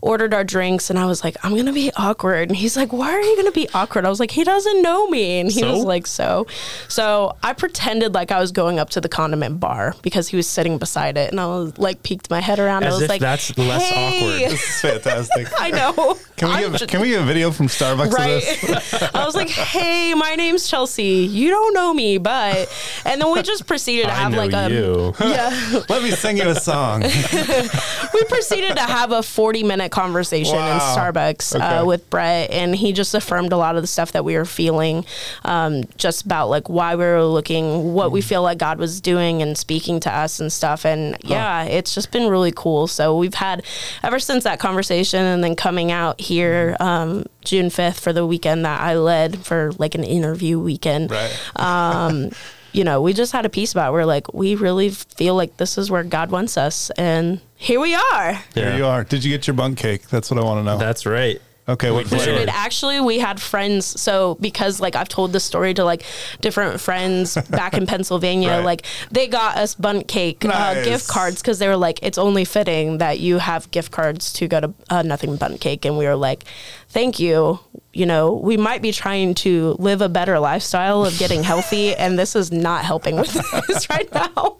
ordered 0.00 0.32
our 0.32 0.44
drinks, 0.44 0.90
and 0.90 0.98
I 0.98 1.06
was 1.06 1.24
like, 1.24 1.36
"I'm 1.44 1.56
gonna 1.56 1.72
be 1.72 1.90
awkward," 1.96 2.48
and 2.48 2.56
he's 2.56 2.76
like, 2.76 2.92
"Why 2.92 3.10
are 3.10 3.20
you 3.20 3.36
gonna 3.36 3.50
be 3.50 3.68
awkward?" 3.74 4.04
I 4.06 4.08
was 4.08 4.20
like, 4.20 4.30
"He 4.30 4.44
doesn't 4.44 4.80
know 4.82 5.08
me," 5.08 5.40
and 5.40 5.50
he 5.50 5.60
So? 5.60 5.72
was 5.72 5.84
like, 5.84 6.06
"So," 6.06 6.46
so 6.88 7.36
I 7.42 7.52
pretended 7.52 8.14
like 8.14 8.30
I 8.30 8.38
was 8.40 8.52
going 8.52 8.78
up 8.78 8.90
to 8.90 9.00
the 9.00 9.08
condiment 9.08 9.58
bar 9.58 9.94
because 10.02 10.28
he 10.28 10.36
was 10.36 10.46
sitting 10.46 10.78
beside 10.78 11.16
it, 11.16 11.30
and 11.32 11.40
I 11.40 11.46
was 11.46 11.76
like, 11.78 12.02
peeked 12.04 12.30
my 12.30 12.40
head 12.40 12.58
around. 12.60 12.84
I 12.84 12.90
was 12.90 13.02
if 13.02 13.08
like, 13.08 13.20
that's 13.20 13.56
less 13.58 13.90
awkward. 13.90 14.38
This 14.50 14.62
is 14.62 14.80
fantastic. 14.80 15.48
I 15.58 15.70
know. 15.70 16.16
Can 16.36 16.48
we 16.72 16.78
get 16.78 16.88
can 16.88 17.00
we 17.00 17.08
get 17.08 17.20
a 17.22 17.24
video 17.24 17.50
from 17.50 17.66
Starbucks 17.66 18.06
of 18.06 18.12
Right. 18.12 18.40
this? 18.44 19.02
I 19.14 19.24
was 19.26 19.34
like, 19.34 19.48
"Hey, 19.50 20.14
my 20.14 20.36
name's 20.36 20.68
Chelsea. 20.68 21.26
You 21.26 21.50
don't 21.50 21.74
know 21.74 21.92
me, 21.92 22.18
but," 22.18 22.68
and 23.04 23.20
then 23.20 23.32
we 23.32 23.42
just 23.42 23.66
proceeded 23.66 24.04
to 24.06 24.12
have 24.12 24.32
like 24.32 24.52
a 24.52 24.70
you. 24.70 25.12
yeah. 25.20 25.82
Let 25.88 26.02
me 26.04 26.12
sing 26.12 26.36
you 26.36 26.48
a 26.48 26.54
song. 26.54 27.00
we 27.02 28.24
proceeded 28.46 28.76
to 28.76 28.82
have 28.82 29.12
a 29.12 29.22
40 29.22 29.62
minute 29.62 29.90
conversation 29.92 30.56
in 30.56 30.78
Starbucks 30.78 31.54
Okay. 31.56 31.64
uh, 31.64 31.84
with 31.84 32.08
Brett, 32.10 32.50
and 32.50 32.74
he 32.74 32.92
just 32.92 33.14
affirmed 33.14 33.52
a 33.52 33.56
lot 33.56 33.76
of 33.76 33.82
the 33.82 33.86
stuff 33.88 34.12
that 34.12 34.24
we 34.24 34.34
were 34.36 34.44
feeling, 34.44 35.04
um, 35.44 35.84
just 35.96 36.24
about 36.24 36.48
like 36.48 36.68
why 36.68 36.94
we 36.94 37.04
were 37.04 37.24
looking, 37.24 37.92
what 37.94 38.08
Mm. 38.08 38.12
we 38.12 38.20
feel 38.20 38.42
like 38.42 38.58
God 38.58 38.78
was 38.78 39.00
doing 39.00 39.42
and 39.42 39.56
speaking 39.56 40.00
to 40.00 40.14
us 40.14 40.40
and 40.40 40.52
stuff. 40.52 40.84
And 40.86 41.16
yeah, 41.24 41.64
it's 41.64 41.94
just 41.94 42.10
been 42.10 42.28
really 42.28 42.52
cool. 42.54 42.86
So 42.86 43.16
we've 43.16 43.34
had 43.34 43.62
ever 44.02 44.18
since 44.18 44.44
that 44.44 44.58
conversation, 44.60 45.24
and 45.24 45.42
then 45.44 45.56
coming 45.56 45.90
out 45.92 46.20
here 46.20 46.76
um, 46.80 47.24
June 47.44 47.66
5th 47.70 48.00
for 48.00 48.12
the 48.12 48.26
weekend 48.26 48.64
that 48.64 48.80
I 48.80 48.94
led 48.96 49.38
for 49.44 49.72
like 49.78 49.94
an 49.94 50.04
interview 50.04 50.58
weekend 50.58 51.10
Right. 51.10 51.30
um, 51.56 52.30
you 52.78 52.84
know, 52.84 53.02
we 53.02 53.12
just 53.12 53.32
had 53.32 53.44
a 53.44 53.48
piece 53.48 53.72
about 53.72 53.90
it. 53.90 53.92
we're 53.92 54.04
like, 54.04 54.32
we 54.32 54.54
really 54.54 54.90
feel 54.90 55.34
like 55.34 55.56
this 55.56 55.78
is 55.78 55.90
where 55.90 56.04
God 56.04 56.30
wants 56.30 56.56
us, 56.56 56.90
and 56.90 57.40
here 57.56 57.80
we 57.80 57.96
are. 57.96 58.44
Here 58.54 58.76
you 58.76 58.86
are. 58.86 59.02
Did 59.02 59.24
you 59.24 59.32
get 59.32 59.48
your 59.48 59.54
bunk 59.54 59.78
cake? 59.78 60.08
That's 60.08 60.30
what 60.30 60.38
I 60.38 60.44
want 60.44 60.60
to 60.60 60.62
know. 60.62 60.78
That's 60.78 61.04
right. 61.04 61.42
Okay, 61.68 61.90
what 61.90 62.04
we 62.04 62.10
did. 62.10 62.20
flavor? 62.22 62.38
Dude, 62.38 62.48
actually, 62.48 62.98
we 63.00 63.18
had 63.18 63.40
friends. 63.40 63.84
So 64.00 64.36
because 64.40 64.80
like 64.80 64.96
I've 64.96 65.08
told 65.08 65.32
this 65.32 65.44
story 65.44 65.74
to 65.74 65.84
like 65.84 66.02
different 66.40 66.80
friends 66.80 67.34
back 67.50 67.74
in 67.74 67.86
Pennsylvania, 67.86 68.48
Right. 68.50 68.64
like 68.64 68.86
they 69.10 69.26
got 69.26 69.56
us 69.58 69.74
Bundt 69.74 70.08
cake 70.08 70.44
uh, 70.44 70.82
gift 70.82 71.08
cards 71.08 71.42
because 71.42 71.58
they 71.58 71.68
were 71.68 71.76
like, 71.76 71.98
it's 72.02 72.16
only 72.16 72.44
fitting 72.46 72.98
that 72.98 73.20
you 73.20 73.38
have 73.38 73.70
gift 73.70 73.92
cards 73.92 74.32
to 74.34 74.48
go 74.48 74.60
to 74.60 74.74
uh, 74.88 75.02
Nothing 75.02 75.36
Bundt 75.36 75.60
Cake, 75.60 75.84
and 75.84 75.98
we 75.98 76.06
were 76.06 76.16
like, 76.16 76.44
thank 76.88 77.18
you. 77.20 77.60
You 77.92 78.06
know, 78.06 78.32
we 78.34 78.56
might 78.56 78.80
be 78.80 78.92
trying 78.92 79.34
to 79.36 79.74
live 79.78 80.00
a 80.02 80.08
better 80.08 80.38
lifestyle 80.38 81.04
of 81.04 81.18
getting 81.18 81.42
healthy, 81.42 81.94
and 82.02 82.18
this 82.18 82.34
is 82.34 82.50
not 82.52 82.84
helping 82.84 83.16
with 83.16 83.32
this 83.66 83.90
right 83.90 84.10
now. 84.14 84.56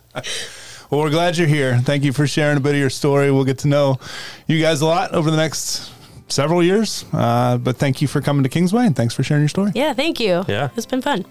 Well, 0.91 1.01
we're 1.03 1.11
glad 1.11 1.37
you're 1.39 1.47
here. 1.47 1.79
Thank 1.79 2.05
you 2.05 2.13
for 2.13 2.27
sharing 2.27 2.57
a 2.57 2.61
bit 2.61 2.73
of 2.73 2.79
your 2.81 2.91
story. 2.91 3.31
We'll 3.31 3.45
get 3.45 3.59
to 3.59 3.69
know 3.69 3.99
you 4.47 4.61
guys 4.61 4.81
a 4.81 4.87
lot 4.87 5.13
over 5.15 5.31
the 5.31 5.37
next 5.37 5.91
several 6.29 6.63
years. 6.63 7.05
Uh, 7.13 7.59
but 7.59 7.77
thank 7.77 8.01
you 8.03 8.09
for 8.09 8.21
coming 8.21 8.43
to 8.43 8.49
Kingsway 8.49 8.87
and 8.87 8.95
thanks 8.95 9.15
for 9.15 9.23
sharing 9.23 9.43
your 9.43 9.49
story. 9.49 9.73
Yeah, 9.75 9.93
thank 9.95 10.21
you. 10.21 10.45
Yeah. 10.49 10.71
It's 10.77 10.87
been 10.87 11.03
fun. 11.03 11.25